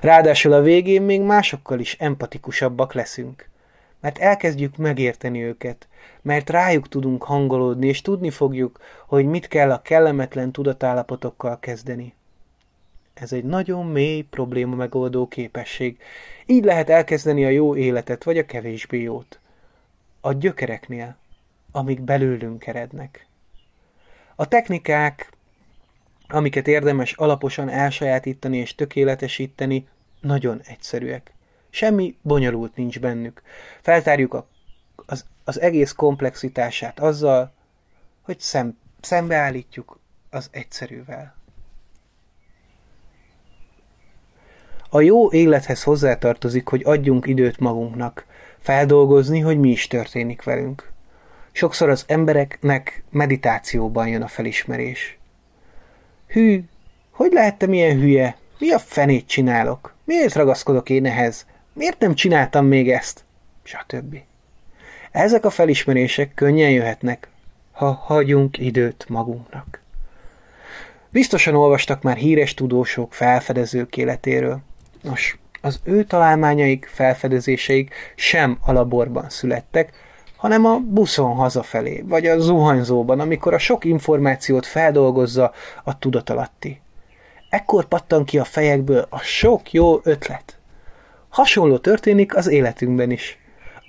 Ráadásul 0.00 0.52
a 0.52 0.60
végén 0.60 1.02
még 1.02 1.20
másokkal 1.20 1.80
is 1.80 1.96
empatikusabbak 1.98 2.92
leszünk. 2.92 3.48
Mert 4.06 4.18
elkezdjük 4.18 4.76
megérteni 4.76 5.42
őket, 5.42 5.88
mert 6.22 6.50
rájuk 6.50 6.88
tudunk 6.88 7.22
hangolódni, 7.22 7.86
és 7.86 8.02
tudni 8.02 8.30
fogjuk, 8.30 8.80
hogy 9.06 9.24
mit 9.24 9.48
kell 9.48 9.70
a 9.70 9.82
kellemetlen 9.82 10.52
tudatállapotokkal 10.52 11.58
kezdeni. 11.60 12.14
Ez 13.14 13.32
egy 13.32 13.44
nagyon 13.44 13.86
mély 13.86 14.22
probléma 14.22 14.74
megoldó 14.74 15.28
képesség. 15.28 15.98
Így 16.44 16.64
lehet 16.64 16.90
elkezdeni 16.90 17.44
a 17.44 17.48
jó 17.48 17.76
életet, 17.76 18.24
vagy 18.24 18.38
a 18.38 18.46
kevésbé 18.46 19.00
jót. 19.00 19.38
A 20.20 20.32
gyökereknél, 20.32 21.16
amik 21.72 22.00
belőlünk 22.00 22.66
erednek. 22.66 23.26
A 24.34 24.48
technikák, 24.48 25.32
amiket 26.28 26.68
érdemes 26.68 27.12
alaposan 27.12 27.68
elsajátítani 27.68 28.56
és 28.56 28.74
tökéletesíteni, 28.74 29.88
nagyon 30.20 30.60
egyszerűek. 30.64 31.35
Semmi 31.76 32.16
bonyolult 32.22 32.76
nincs 32.76 33.00
bennük. 33.00 33.42
Feltárjuk 33.82 34.34
a, 34.34 34.46
az, 35.06 35.24
az 35.44 35.60
egész 35.60 35.92
komplexitását 35.92 37.00
azzal, 37.00 37.52
hogy 38.22 38.40
szem, 38.40 38.78
szembeállítjuk 39.00 39.98
az 40.30 40.48
egyszerűvel. 40.50 41.34
A 44.90 45.00
jó 45.00 45.30
élethez 45.32 45.82
hozzátartozik, 45.82 46.68
hogy 46.68 46.82
adjunk 46.84 47.26
időt 47.26 47.58
magunknak, 47.58 48.26
feldolgozni, 48.58 49.40
hogy 49.40 49.58
mi 49.58 49.70
is 49.70 49.86
történik 49.86 50.42
velünk. 50.42 50.92
Sokszor 51.52 51.88
az 51.88 52.04
embereknek 52.06 53.04
meditációban 53.10 54.08
jön 54.08 54.22
a 54.22 54.28
felismerés. 54.28 55.18
Hű, 56.26 56.64
hogy 57.10 57.32
lehettem 57.32 57.72
ilyen 57.72 57.98
hülye? 57.98 58.36
Mi 58.58 58.70
a 58.70 58.78
fenét 58.78 59.26
csinálok? 59.26 59.94
Miért 60.04 60.34
ragaszkodok 60.34 60.90
én 60.90 61.06
ehhez? 61.06 61.46
Miért 61.76 61.98
nem 61.98 62.14
csináltam 62.14 62.66
még 62.66 62.90
ezt? 62.90 63.24
Stb. 63.62 64.16
Ezek 65.10 65.44
a 65.44 65.50
felismerések 65.50 66.34
könnyen 66.34 66.70
jöhetnek, 66.70 67.28
ha 67.72 67.92
hagyunk 67.92 68.58
időt 68.58 69.06
magunknak. 69.08 69.80
Biztosan 71.10 71.54
olvastak 71.54 72.02
már 72.02 72.16
híres 72.16 72.54
tudósok, 72.54 73.14
felfedezők 73.14 73.96
életéről. 73.96 74.58
Nos, 75.02 75.38
az 75.60 75.80
ő 75.84 76.04
találmányaik, 76.04 76.88
felfedezéseik 76.92 77.94
sem 78.14 78.58
a 78.60 78.72
laborban 78.72 79.28
születtek, 79.28 79.92
hanem 80.36 80.64
a 80.64 80.78
buszon 80.78 81.34
hazafelé, 81.34 82.04
vagy 82.06 82.26
a 82.26 82.38
zuhanyzóban, 82.38 83.20
amikor 83.20 83.54
a 83.54 83.58
sok 83.58 83.84
információt 83.84 84.66
feldolgozza 84.66 85.52
a 85.84 85.98
tudatalatti. 85.98 86.80
Ekkor 87.50 87.84
pattan 87.84 88.24
ki 88.24 88.38
a 88.38 88.44
fejekből 88.44 89.06
a 89.08 89.18
sok 89.18 89.72
jó 89.72 90.00
ötlet. 90.02 90.55
Hasonló 91.36 91.78
történik 91.78 92.36
az 92.36 92.46
életünkben 92.46 93.10
is. 93.10 93.38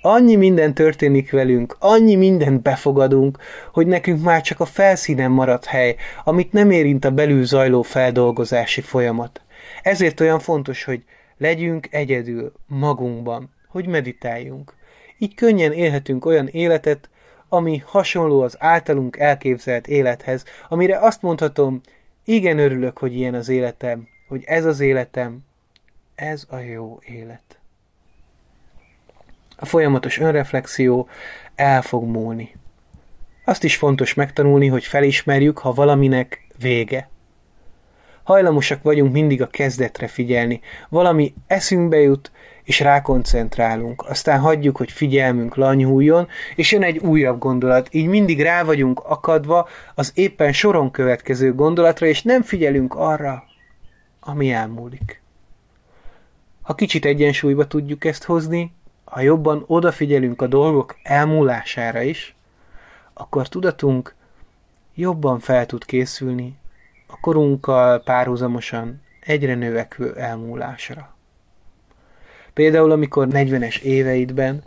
Annyi 0.02 0.36
minden 0.36 0.74
történik 0.74 1.30
velünk, 1.30 1.76
annyi 1.78 2.14
mindent 2.14 2.62
befogadunk, 2.62 3.38
hogy 3.72 3.86
nekünk 3.86 4.22
már 4.22 4.40
csak 4.40 4.60
a 4.60 4.64
felszínen 4.64 5.30
marad 5.30 5.64
hely, 5.64 5.96
amit 6.24 6.52
nem 6.52 6.70
érint 6.70 7.04
a 7.04 7.10
belül 7.10 7.44
zajló 7.44 7.82
feldolgozási 7.82 8.80
folyamat. 8.80 9.40
Ezért 9.82 10.20
olyan 10.20 10.38
fontos, 10.38 10.84
hogy 10.84 11.04
legyünk 11.38 11.88
egyedül, 11.90 12.52
magunkban, 12.66 13.50
hogy 13.68 13.86
meditáljunk. 13.86 14.74
Így 15.18 15.34
könnyen 15.34 15.72
élhetünk 15.72 16.24
olyan 16.24 16.46
életet, 16.46 17.08
ami 17.48 17.82
hasonló 17.86 18.40
az 18.42 18.56
általunk 18.58 19.16
elképzelt 19.18 19.86
élethez, 19.86 20.44
amire 20.68 20.98
azt 20.98 21.22
mondhatom, 21.22 21.80
igen 22.24 22.58
örülök, 22.58 22.98
hogy 22.98 23.14
ilyen 23.16 23.34
az 23.34 23.48
életem, 23.48 24.08
hogy 24.28 24.42
ez 24.46 24.64
az 24.64 24.80
életem, 24.80 25.46
ez 26.18 26.44
a 26.48 26.56
jó 26.56 26.98
élet. 27.04 27.58
A 29.56 29.66
folyamatos 29.66 30.18
önreflexió 30.18 31.08
el 31.54 31.82
fog 31.82 32.04
múlni. 32.04 32.56
Azt 33.44 33.64
is 33.64 33.76
fontos 33.76 34.14
megtanulni, 34.14 34.66
hogy 34.66 34.84
felismerjük, 34.84 35.58
ha 35.58 35.72
valaminek 35.72 36.46
vége. 36.58 37.08
Hajlamosak 38.22 38.82
vagyunk 38.82 39.12
mindig 39.12 39.42
a 39.42 39.46
kezdetre 39.46 40.06
figyelni. 40.06 40.60
Valami 40.88 41.34
eszünkbe 41.46 41.96
jut, 41.96 42.32
és 42.62 42.80
rákoncentrálunk. 42.80 44.08
Aztán 44.08 44.40
hagyjuk, 44.40 44.76
hogy 44.76 44.92
figyelmünk 44.92 45.56
lanyhuljon, 45.56 46.28
és 46.54 46.72
jön 46.72 46.82
egy 46.82 46.98
újabb 46.98 47.38
gondolat. 47.38 47.88
Így 47.90 48.06
mindig 48.06 48.42
rá 48.42 48.64
vagyunk 48.64 49.00
akadva 49.00 49.68
az 49.94 50.12
éppen 50.14 50.52
soron 50.52 50.90
következő 50.90 51.54
gondolatra, 51.54 52.06
és 52.06 52.22
nem 52.22 52.42
figyelünk 52.42 52.94
arra, 52.94 53.44
ami 54.20 54.50
elmúlik. 54.50 55.22
Ha 56.68 56.74
kicsit 56.74 57.04
egyensúlyba 57.04 57.66
tudjuk 57.66 58.04
ezt 58.04 58.24
hozni, 58.24 58.72
ha 59.04 59.20
jobban 59.20 59.64
odafigyelünk 59.66 60.42
a 60.42 60.46
dolgok 60.46 60.96
elmúlására 61.02 62.02
is, 62.02 62.34
akkor 63.12 63.48
tudatunk 63.48 64.14
jobban 64.94 65.38
fel 65.38 65.66
tud 65.66 65.84
készülni 65.84 66.58
a 67.06 67.20
korunkkal 67.20 68.02
párhuzamosan 68.02 69.02
egyre 69.20 69.54
növekvő 69.54 70.16
elmúlásra. 70.16 71.14
Például, 72.52 72.90
amikor 72.90 73.28
40-es 73.30 73.80
éveidben 73.80 74.62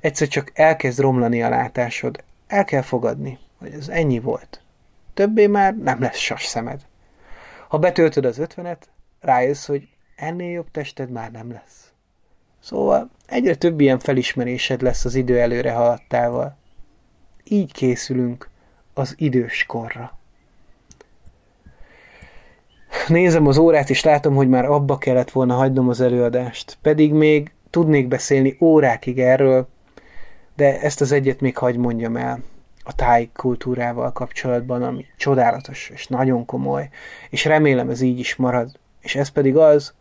egyszer 0.00 0.28
csak 0.28 0.50
elkezd 0.54 1.00
romlani 1.00 1.42
a 1.42 1.48
látásod, 1.48 2.24
el 2.46 2.64
kell 2.64 2.82
fogadni, 2.82 3.38
hogy 3.58 3.72
ez 3.72 3.88
ennyi 3.88 4.20
volt. 4.20 4.60
Többé 5.14 5.46
már 5.46 5.76
nem 5.76 6.00
lesz 6.00 6.18
sas 6.18 6.44
szemed. 6.44 6.80
Ha 7.68 7.78
betöltöd 7.78 8.24
az 8.24 8.38
ötvenet, 8.38 8.88
rájössz, 9.20 9.66
hogy 9.66 9.88
ennél 10.18 10.50
jobb 10.50 10.70
tested 10.70 11.10
már 11.10 11.30
nem 11.30 11.50
lesz. 11.50 11.92
Szóval 12.60 13.10
egyre 13.26 13.54
több 13.54 13.80
ilyen 13.80 13.98
felismerésed 13.98 14.82
lesz 14.82 15.04
az 15.04 15.14
idő 15.14 15.38
előre 15.38 15.72
haladtával. 15.72 16.56
Így 17.44 17.72
készülünk 17.72 18.50
az 18.94 19.14
idős 19.18 19.64
korra. 19.66 20.18
Nézem 23.08 23.46
az 23.46 23.58
órát, 23.58 23.90
és 23.90 24.02
látom, 24.02 24.34
hogy 24.34 24.48
már 24.48 24.64
abba 24.64 24.98
kellett 24.98 25.30
volna 25.30 25.54
hagynom 25.54 25.88
az 25.88 26.00
előadást. 26.00 26.78
Pedig 26.82 27.12
még 27.12 27.52
tudnék 27.70 28.08
beszélni 28.08 28.56
órákig 28.60 29.18
erről, 29.20 29.68
de 30.56 30.80
ezt 30.80 31.00
az 31.00 31.12
egyet 31.12 31.40
még 31.40 31.56
hagy 31.56 31.76
mondjam 31.76 32.16
el 32.16 32.42
a 32.84 32.94
táj 32.94 33.30
kultúrával 33.34 34.12
kapcsolatban, 34.12 34.82
ami 34.82 35.04
csodálatos 35.16 35.90
és 35.94 36.06
nagyon 36.06 36.44
komoly, 36.44 36.88
és 37.30 37.44
remélem 37.44 37.90
ez 37.90 38.00
így 38.00 38.18
is 38.18 38.36
marad. 38.36 38.78
És 39.00 39.14
ez 39.16 39.28
pedig 39.28 39.56
az, 39.56 39.94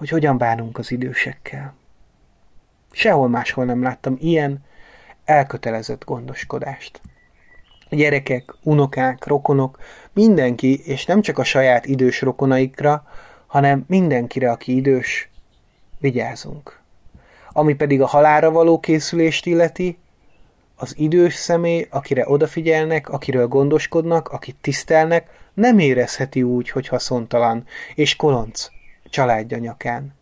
hogy 0.00 0.08
hogyan 0.08 0.38
bánunk 0.38 0.78
az 0.78 0.90
idősekkel. 0.90 1.74
Sehol 2.90 3.28
máshol 3.28 3.64
nem 3.64 3.82
láttam 3.82 4.16
ilyen 4.20 4.64
elkötelezett 5.24 6.04
gondoskodást 6.04 7.00
gyerekek, 7.90 8.54
unokák, 8.62 9.26
rokonok, 9.26 9.78
mindenki, 10.12 10.80
és 10.84 11.04
nem 11.04 11.20
csak 11.20 11.38
a 11.38 11.44
saját 11.44 11.86
idős 11.86 12.20
rokonaikra, 12.22 13.04
hanem 13.46 13.84
mindenkire, 13.86 14.50
aki 14.50 14.76
idős, 14.76 15.28
vigyázunk. 15.98 16.80
Ami 17.52 17.74
pedig 17.74 18.02
a 18.02 18.06
halára 18.06 18.50
való 18.50 18.80
készülést 18.80 19.46
illeti, 19.46 19.98
az 20.76 20.94
idős 20.98 21.34
személy, 21.34 21.86
akire 21.90 22.28
odafigyelnek, 22.28 23.08
akiről 23.08 23.46
gondoskodnak, 23.46 24.28
akit 24.28 24.56
tisztelnek, 24.60 25.48
nem 25.54 25.78
érezheti 25.78 26.42
úgy, 26.42 26.70
hogy 26.70 26.88
haszontalan 26.88 27.64
és 27.94 28.16
kolonc 28.16 28.68
családja 29.10 29.58
nyakán. 29.58 30.18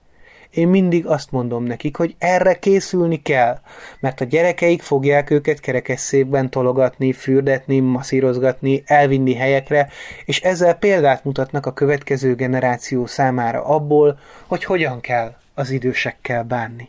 Én 0.50 0.68
mindig 0.68 1.06
azt 1.06 1.30
mondom 1.30 1.64
nekik, 1.64 1.96
hogy 1.96 2.14
erre 2.18 2.58
készülni 2.58 3.22
kell, 3.22 3.60
mert 4.00 4.20
a 4.20 4.24
gyerekeik 4.24 4.82
fogják 4.82 5.30
őket 5.30 5.60
kerekesszékben 5.60 6.50
tologatni, 6.50 7.12
fürdetni, 7.12 7.80
masszírozgatni, 7.80 8.82
elvinni 8.86 9.34
helyekre, 9.34 9.88
és 10.24 10.40
ezzel 10.40 10.74
példát 10.74 11.24
mutatnak 11.24 11.66
a 11.66 11.72
következő 11.72 12.34
generáció 12.34 13.06
számára 13.06 13.64
abból, 13.64 14.18
hogy 14.46 14.64
hogyan 14.64 15.00
kell 15.00 15.36
az 15.54 15.70
idősekkel 15.70 16.44
bánni. 16.44 16.88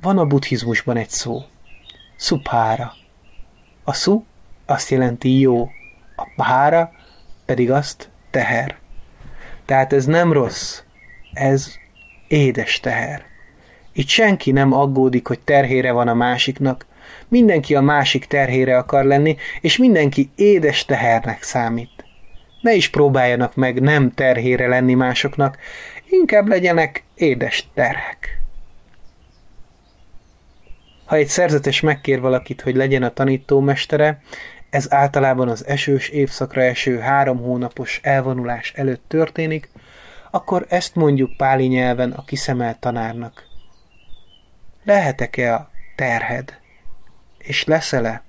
Van 0.00 0.18
a 0.18 0.26
buddhizmusban 0.26 0.96
egy 0.96 1.10
szó, 1.10 1.42
szuphára. 2.16 2.92
A 3.84 3.92
szu 3.92 4.24
azt 4.66 4.90
jelenti 4.90 5.40
jó, 5.40 5.62
a 6.16 6.28
pára 6.36 6.92
pedig 7.44 7.70
azt 7.70 8.10
teher. 8.30 8.81
Tehát 9.72 9.92
ez 9.92 10.04
nem 10.04 10.32
rossz, 10.32 10.80
ez 11.32 11.74
édes 12.28 12.80
teher. 12.80 13.24
Itt 13.92 14.08
senki 14.08 14.50
nem 14.50 14.72
aggódik, 14.72 15.26
hogy 15.26 15.40
terhére 15.40 15.92
van 15.92 16.08
a 16.08 16.14
másiknak, 16.14 16.86
mindenki 17.28 17.74
a 17.74 17.80
másik 17.80 18.24
terhére 18.24 18.76
akar 18.76 19.04
lenni, 19.04 19.36
és 19.60 19.76
mindenki 19.76 20.30
édes 20.34 20.84
tehernek 20.84 21.42
számít. 21.42 22.04
Ne 22.60 22.74
is 22.74 22.88
próbáljanak 22.88 23.54
meg 23.54 23.80
nem 23.80 24.10
terhére 24.10 24.68
lenni 24.68 24.94
másoknak, 24.94 25.58
inkább 26.08 26.48
legyenek 26.48 27.04
édes 27.14 27.68
terhek. 27.74 28.40
Ha 31.04 31.16
egy 31.16 31.28
szerzetes 31.28 31.80
megkér 31.80 32.20
valakit, 32.20 32.60
hogy 32.60 32.76
legyen 32.76 33.02
a 33.02 33.12
tanítómestere, 33.12 34.22
ez 34.72 34.92
általában 34.92 35.48
az 35.48 35.66
esős 35.66 36.08
évszakra 36.08 36.62
eső 36.62 36.98
három 36.98 37.38
hónapos 37.38 38.00
elvonulás 38.02 38.72
előtt 38.72 39.04
történik, 39.08 39.70
akkor 40.30 40.66
ezt 40.68 40.94
mondjuk 40.94 41.36
páli 41.36 41.66
nyelven 41.66 42.12
a 42.12 42.24
kiszemelt 42.24 42.78
tanárnak. 42.78 43.44
Lehetek-e 44.84 45.54
a 45.54 45.70
terhed? 45.96 46.58
És 47.38 47.64
leszel-e 47.64 48.22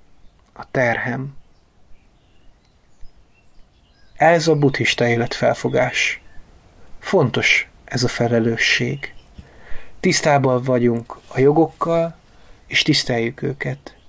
a 0.53 0.71
terhem? 0.71 1.37
Ez 4.15 4.47
a 4.47 4.55
buddhista 4.55 5.07
életfelfogás. 5.07 6.21
Fontos 6.99 7.69
ez 7.85 8.03
a 8.03 8.07
felelősség. 8.07 9.13
Tisztában 9.99 10.63
vagyunk 10.63 11.19
a 11.27 11.39
jogokkal, 11.39 12.15
és 12.67 12.81
tiszteljük 12.81 13.41
őket 13.41 14.01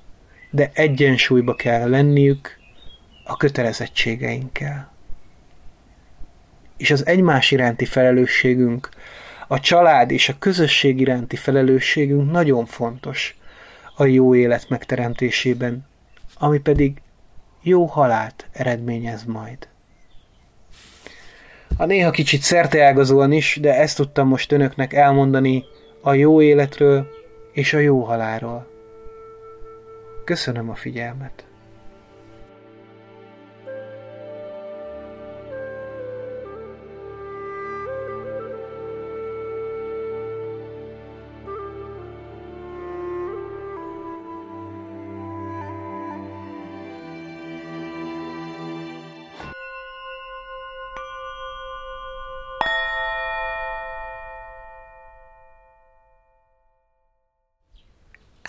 de 0.54 0.70
egyensúlyba 0.74 1.54
kell 1.54 1.88
lenniük 1.88 2.58
a 3.24 3.36
kötelezettségeinkkel. 3.36 4.92
És 6.76 6.90
az 6.90 7.06
egymás 7.06 7.50
iránti 7.50 7.84
felelősségünk, 7.84 8.88
a 9.48 9.60
család 9.60 10.10
és 10.10 10.28
a 10.28 10.38
közösség 10.38 11.00
iránti 11.00 11.36
felelősségünk 11.36 12.30
nagyon 12.30 12.66
fontos 12.66 13.36
a 13.96 14.04
jó 14.04 14.34
élet 14.34 14.68
megteremtésében, 14.68 15.86
ami 16.38 16.58
pedig 16.58 17.02
jó 17.62 17.84
halált 17.84 18.46
eredményez 18.52 19.24
majd. 19.24 19.68
A 21.76 21.84
néha 21.84 22.10
kicsit 22.10 22.42
szerteágazóan 22.42 23.32
is, 23.32 23.58
de 23.60 23.78
ezt 23.78 23.96
tudtam 23.96 24.28
most 24.28 24.52
önöknek 24.52 24.92
elmondani 24.92 25.64
a 26.00 26.12
jó 26.12 26.42
életről 26.42 27.06
és 27.52 27.72
a 27.72 27.78
jó 27.78 28.00
halálról. 28.02 28.73
Köszönöm 30.24 30.70
a 30.70 30.74
figyelmet! 30.74 31.43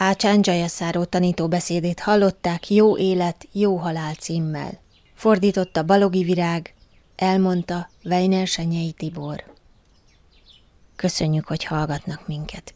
Ácsán 0.06 0.39
Jayaszáró 0.43 1.03
tanító 1.03 1.47
beszédét 1.47 1.99
hallották 1.99 2.70
Jó 2.70 2.97
élet, 2.97 3.47
jó 3.51 3.76
halál 3.76 4.14
címmel. 4.14 4.80
Fordította 5.14 5.84
Balogi 5.84 6.24
Virág, 6.24 6.74
elmondta 7.16 7.89
Weiner 8.03 8.47
Senyei 8.47 8.91
Tibor. 8.91 9.43
Köszönjük, 10.95 11.47
hogy 11.47 11.64
hallgatnak 11.64 12.28
minket. 12.28 12.74